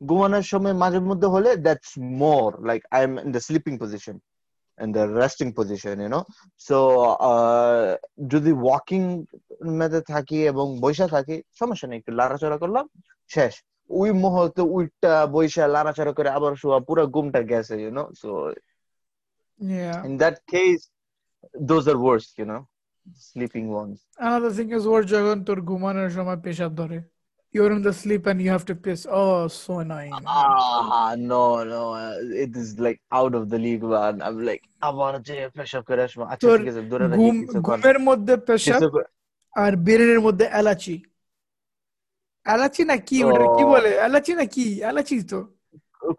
[0.00, 1.90] ঘুমানোর সময় মাঝে মধ্যে হলে that's
[2.22, 4.16] more like I am in the sleeping position
[4.80, 6.24] in the resting position you know
[6.68, 6.76] so
[7.30, 7.96] uh,
[8.32, 9.02] যদি ওয়াকিং
[9.78, 12.84] মেতে থাকি এবং বৈশা থাকি সমস্যা নেই একটু লাড়াচড়া করলাম
[13.30, 13.52] শেষ
[13.90, 18.30] ওই মুহূর্তে উইটা বৈশা লাড়াচড়া করে আবার শোয়া পুরো ঘুমটা গেছে you know so
[19.60, 20.82] yeah in that case
[21.70, 22.62] those are worst you know
[23.28, 26.98] sleeping ones another thing is worse যখন তোর ঘুমানোর সময় পেশাব ধরে
[27.54, 29.00] you're in the sleep and you have to piss.
[29.18, 30.14] Oh so annoying.
[30.26, 34.14] Ah no no uh, it is like out of the league man.
[34.26, 37.28] I'm like আবার যে পেশাব করে আসব আচ্ছা ঠিক আছে দূরে রাখি
[37.66, 38.82] ঘুমের মধ্যে পেশাব
[39.62, 40.96] আর ব্রেনের মধ্যে এলাচি
[42.54, 43.90] এলাচি না কি ওটা কি বলে?
[44.06, 45.40] এলাচি না কি এলাচি তো।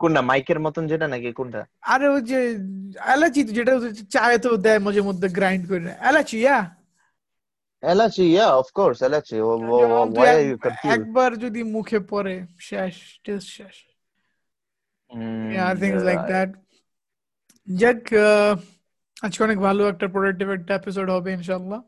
[0.01, 1.61] কোনটা মাইকের মতন যেটা নাকি কোনটা?
[1.93, 2.39] আরে ওই যে
[3.13, 3.73] এলাচি যেটা
[4.13, 6.59] চায়ে তো দেয় মাঝে মধ্যে গ্রাইন্ড করে। এলাচি ইয়া
[7.82, 11.30] এলাচি yeah of course এলাচি Wh- wh- যেমন তুই why are এক- you confused একবার
[11.36, 12.94] যদি মুখে পড়ে শেষ
[13.24, 13.76] টেস্ট শেষ
[15.10, 16.30] Mm, yeah things like right.
[16.32, 16.50] that
[17.68, 18.54] যাক আহ,
[19.22, 21.80] আজকে অনেক ভালো একটা প্রোডাক্টিভ একটা এপিসোড হবে ইনশাআল্লাহ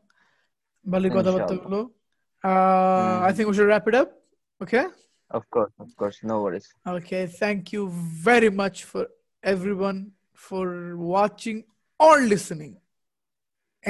[0.85, 1.81] ভালোই কথাবার্তা ইনশাআল্লাহ। হলো
[3.23, 4.09] I hmm. Think we should wrap it up
[4.61, 4.85] okay
[5.31, 6.67] Of course, of course, no worries.
[6.87, 7.83] Okay, thank you
[8.29, 9.03] very much for
[9.43, 9.99] everyone
[10.47, 10.65] for
[11.15, 11.57] watching
[11.99, 12.73] or listening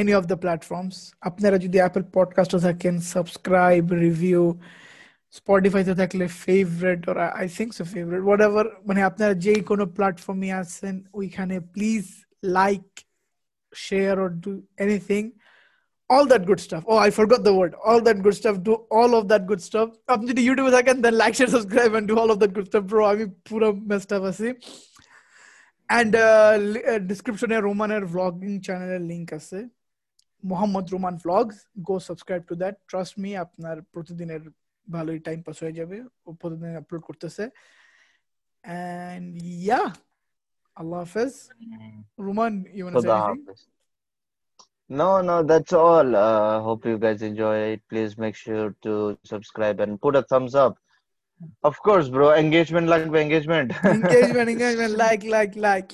[0.01, 0.97] Any of the platforms.
[1.29, 4.43] আপনারা যদি Apple পডকাস্টে থাকেন subscribe review
[5.39, 10.95] স্পটিফাইতে থাকলে favourite or I think so favourite whatever মানে আপনারা যেই কোনো প্ল্যাটফর্মে আছেন
[11.19, 12.05] ওইখানে please
[12.59, 12.85] like
[13.87, 14.53] share or do
[14.85, 15.27] anything
[16.13, 16.83] all that good stuff.
[16.91, 17.73] Oh, I forgot the word.
[17.87, 18.57] All that good stuff.
[18.69, 19.89] Do all of that good stuff.
[20.13, 22.85] আপনি যদি ইউটিউবে থাকেন then like, share, subscribe and do all of that good stuff,
[22.91, 23.03] bro.
[23.13, 24.49] আমি পুরো messed up আছি
[25.93, 26.57] uh,
[26.93, 29.59] uh, description-এ রোমানের vlogging চ্যানেলের লিংক আছে
[30.52, 31.58] Mohammad Roman vlogs
[31.88, 34.44] go subscribe to that trust me আপনার প্রতিদিনের
[34.96, 35.98] ভালোই টাইম পাস হয়ে যাবে
[36.28, 37.44] ও প্রতিদিন আপলোড করতেছে
[38.64, 39.28] and
[39.70, 39.90] yeah
[40.80, 41.34] আল্লাহ হাফেজ
[42.28, 43.62] Roman you want to say Khuda anything Hafiz.
[44.90, 46.10] No, no, that's all.
[46.28, 47.80] Uh, hope you guys enjoy it.
[47.92, 48.94] Please make sure to
[49.32, 50.74] subscribe and put a thumbs up.
[51.70, 52.28] Of course, bro.
[52.44, 53.70] Engagement like engagement.
[53.84, 55.90] engagement engagement like like like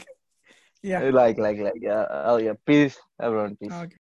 [0.89, 1.81] yeah like, like, like.
[1.89, 2.03] Yeah.
[2.31, 2.55] Oh, yeah.
[2.67, 3.53] Peace, everyone.
[3.61, 3.77] Peace.
[3.83, 3.99] okay